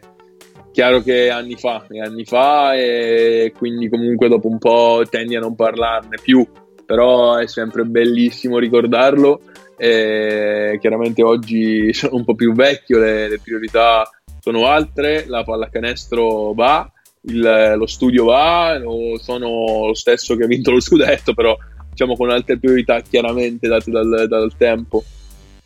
chiaro 0.72 1.02
che 1.02 1.30
anni 1.30 1.56
fa, 1.56 1.86
anni 2.02 2.26
fa 2.26 2.76
e 2.76 3.54
quindi 3.58 3.90
comunque 3.90 4.30
dopo 4.30 4.48
un 4.48 4.58
po' 4.60 5.04
tendi 5.10 5.36
a 5.36 5.40
non 5.40 5.56
parlarne 5.56 6.18
più, 6.22 6.48
però 6.86 7.36
è 7.36 7.48
sempre 7.48 7.84
bellissimo 7.84 8.60
ricordarlo 8.60 9.42
e 9.78 10.78
chiaramente 10.80 11.24
oggi 11.24 11.92
sono 11.94 12.16
un 12.16 12.26
po' 12.26 12.36
più 12.36 12.54
vecchio, 12.54 13.00
le, 13.00 13.30
le 13.30 13.40
priorità 13.40 14.10
sono 14.40 14.68
altre, 14.68 15.26
la 15.28 15.44
pallacanestro 15.44 16.54
va, 16.54 16.90
il, 17.22 17.76
lo 17.78 17.86
studio 17.86 18.26
va, 18.26 18.80
sono 19.20 19.86
lo 19.86 19.94
stesso 19.94 20.36
che 20.36 20.44
ha 20.44 20.48
vinto 20.48 20.72
lo 20.72 20.80
scudetto, 20.80 21.34
però 21.34 21.58
diciamo 21.90 22.16
con 22.16 22.30
altre 22.30 22.58
priorità 22.58 23.02
chiaramente 23.02 23.68
date 23.68 23.92
dal, 23.92 24.26
dal 24.28 24.52
tempo. 24.58 25.04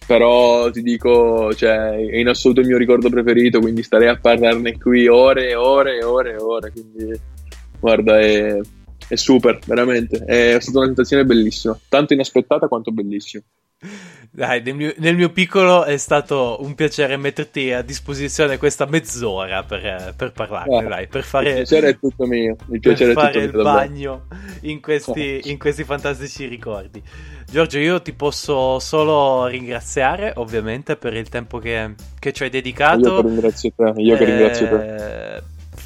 Però 0.06 0.70
ti 0.70 0.82
dico, 0.82 1.54
cioè, 1.54 1.92
è 1.92 2.18
in 2.18 2.28
assoluto 2.28 2.62
il 2.62 2.68
mio 2.68 2.78
ricordo 2.78 3.10
preferito, 3.10 3.60
quindi 3.60 3.84
starei 3.84 4.10
a 4.10 4.18
parlarne 4.18 4.78
qui 4.78 5.08
ore 5.08 5.50
e 5.50 5.56
ore 5.56 6.00
e 6.00 6.04
ore 6.04 6.32
e 6.34 6.38
ore. 6.38 6.72
Quindi, 6.72 7.20
guarda, 7.80 8.20
è, 8.20 8.60
è 9.08 9.16
super, 9.16 9.60
veramente. 9.66 10.18
È 10.26 10.58
stata 10.60 10.78
una 10.80 10.88
sensazione 10.88 11.26
bellissima, 11.26 11.80
tanto 11.88 12.14
inaspettata 12.14 12.68
quanto 12.68 12.92
bellissima. 12.92 13.44
Dai, 14.36 14.64
nel 14.64 14.74
mio, 14.74 14.94
nel 14.98 15.16
mio, 15.16 15.30
piccolo 15.30 15.84
è 15.84 15.98
stato 15.98 16.58
un 16.62 16.74
piacere 16.74 17.18
metterti 17.18 17.72
a 17.72 17.84
disposizione 17.84 18.58
questa 18.58 18.88
mezz'ora 18.88 19.62
per, 19.64 20.16
per 20.18 20.32
parlarne, 20.32 20.78
ah, 20.78 20.88
dai, 20.88 21.08
per 21.08 21.22
fare... 21.22 21.50
Il 21.50 21.56
piacere 21.58 21.90
è 21.90 22.00
tutto 22.00 22.26
mio, 22.26 22.56
il 22.72 22.80
piacere 22.80 23.14
per 23.14 23.26
è 23.26 23.32
tutto 23.32 23.40
fare 23.40 23.46
il 23.46 23.52
bagno 23.52 24.26
in 24.62 24.82
questi, 24.82 25.42
in 25.44 25.60
questi 25.60 25.84
fantastici 25.84 26.48
ricordi. 26.48 27.02
Giorgio, 27.48 27.78
io 27.78 28.02
ti 28.02 28.14
posso 28.14 28.80
solo 28.80 29.46
ringraziare, 29.46 30.34
ovviamente, 30.38 30.96
per 30.96 31.14
il 31.14 31.30
tempo 31.30 31.60
che, 31.60 31.94
che 32.18 32.34
ci 32.34 32.42
hai 32.42 32.50
dedicato. 32.50 33.10
Io 33.10 33.22
che 33.22 33.28
ringrazio 33.28 33.72
te, 33.76 33.94
io 33.98 34.18
che 34.18 34.26
ringrazio 34.26 34.70
te. 34.70 35.44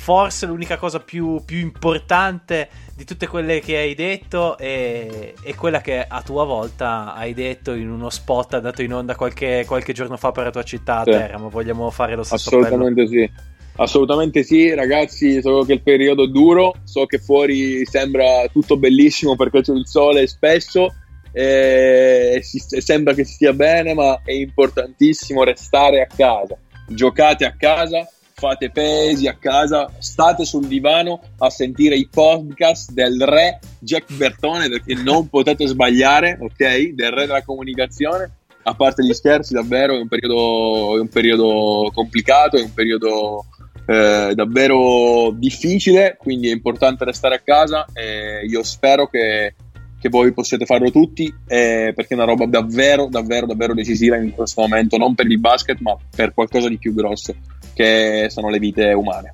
Forse 0.08 0.46
l'unica 0.46 0.78
cosa 0.78 1.02
più, 1.02 1.44
più, 1.44 1.58
importante 1.58 2.70
di 2.96 3.04
tutte 3.04 3.28
quelle 3.28 3.60
che 3.60 3.76
hai 3.76 3.94
detto 3.94 4.58
è, 4.58 5.34
è, 5.42 5.54
quella 5.54 5.82
che 5.82 6.00
a 6.00 6.22
tua 6.22 6.46
volta 6.46 7.14
hai 7.14 7.34
detto 7.34 7.74
in 7.74 7.92
uno 7.92 8.10
spot 8.10 8.54
andato 8.54 8.82
in 8.82 8.94
onda 8.94 9.16
qualche, 9.16 9.66
qualche 9.68 9.92
giorno 9.92 10.16
fa 10.16 10.32
per 10.32 10.46
la 10.46 10.52
tua 10.52 10.64
città 10.64 11.00
a 11.00 11.04
sì. 11.04 11.12
Teramo. 11.12 11.50
Vogliamo 11.50 11.90
fare 11.90 12.16
lo 12.16 12.24
stesso 12.24 12.48
Assolutamente 12.48 13.02
appello? 13.02 13.26
sì. 13.26 13.32
Assolutamente 13.76 14.44
sì, 14.44 14.74
ragazzi. 14.74 15.42
So 15.42 15.66
che 15.66 15.74
il 15.74 15.82
periodo 15.82 16.24
è 16.24 16.28
duro, 16.28 16.76
so 16.86 17.06
che 17.06 17.20
fuori 17.20 17.86
sembra 17.86 18.48
tutto 18.50 18.78
bellissimo 18.78 19.36
perché 19.36 19.60
c'è 19.60 19.74
il 19.74 19.88
sole 19.88 20.26
spesso. 20.26 20.88
E 21.34 22.40
si, 22.44 22.60
sembra 22.60 23.14
che 23.14 23.26
stia 23.26 23.52
bene, 23.52 23.94
ma 23.94 24.22
è 24.24 24.32
importantissimo 24.32 25.44
restare 25.44 26.00
a 26.00 26.08
casa. 26.08 26.58
Giocate 26.88 27.44
a 27.44 27.54
casa, 27.58 28.08
fate 28.40 28.70
pesi 28.70 29.28
a 29.28 29.36
casa, 29.36 29.90
state 29.98 30.46
sul 30.46 30.68
divano 30.68 31.22
a 31.40 31.50
sentire 31.50 31.96
i 31.96 32.08
podcast 32.08 32.92
del 32.92 33.20
re 33.26 33.58
Jack 33.80 34.14
Bertone 34.14 34.70
perché 34.70 34.94
non 34.94 35.26
potete 35.30 35.66
sbagliare, 35.66 36.38
ok? 36.40 36.94
Del 36.94 37.12
re 37.12 37.26
della 37.26 37.42
comunicazione. 37.42 38.32
A 38.62 38.76
parte 38.76 39.04
gli 39.04 39.14
scherzi, 39.14 39.56
davvero 39.56 39.96
è 39.96 40.00
un 40.00 40.08
periodo, 40.08 40.98
è 40.98 41.00
un 41.00 41.08
periodo 41.08 41.90
complicato, 41.92 42.58
è 42.58 42.62
un 42.62 42.74
periodo 42.74 43.46
eh, 43.88 44.34
davvero 44.36 45.32
difficile, 45.34 46.16
quindi 46.20 46.50
è 46.50 46.54
importante 46.54 47.06
restare 47.06 47.36
a 47.36 47.42
casa 47.44 47.88
e 47.92 48.46
io 48.46 48.62
spero 48.62 49.08
che 49.08 49.56
che 50.00 50.10
voi 50.10 50.32
possiate 50.32 50.66
farlo 50.66 50.92
tutti 50.92 51.26
eh, 51.48 51.92
perché 51.96 52.14
è 52.14 52.14
una 52.14 52.26
roba 52.26 52.46
davvero 52.46 53.08
davvero 53.10 53.48
davvero 53.48 53.74
decisiva 53.74 54.16
in 54.16 54.32
questo 54.32 54.62
momento 54.62 54.96
non 54.98 55.16
per 55.16 55.26
il 55.26 55.40
basket 55.40 55.80
ma 55.80 55.98
per 56.16 56.36
qualcosa 56.36 56.70
di 56.70 56.78
più 56.78 56.94
grosso 56.94 57.34
che 57.78 58.28
sono 58.30 58.50
le 58.50 58.58
vite 58.60 58.92
umane. 58.92 59.34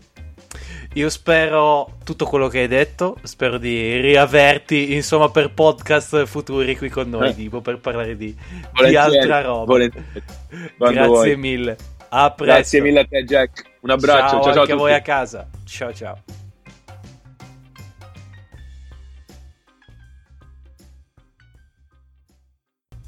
Io 0.96 1.10
spero 1.10 1.98
tutto 2.04 2.26
quello 2.26 2.48
che 2.48 2.60
hai 2.60 2.68
detto, 2.68 3.18
spero 3.24 3.58
di 3.58 4.00
riaverti 4.00 4.94
insomma 4.94 5.30
per 5.30 5.52
podcast 5.52 6.26
futuri 6.26 6.78
qui 6.78 6.90
con 6.90 7.10
noi, 7.10 7.30
eh. 7.30 7.36
tipo 7.36 7.62
per 7.62 7.80
parlare 7.80 8.16
di, 8.16 8.36
di 8.86 8.96
altra 8.96 9.42
roba. 9.42 9.76
Grazie 10.78 11.06
vuoi. 11.08 11.36
mille. 11.36 11.76
A 12.10 12.30
presto. 12.30 12.54
Grazie 12.54 12.82
mille 12.82 13.00
a 13.00 13.06
te 13.06 13.24
Jack. 13.24 13.64
Un 13.80 13.90
abbraccio. 13.90 14.34
Ciao, 14.34 14.44
ciao, 14.44 14.54
ciao 14.54 14.62
anche 14.62 14.74
a 14.74 14.76
voi 14.76 14.94
a 14.94 15.02
casa. 15.02 15.50
Ciao 15.66 15.92
ciao. 15.92 16.43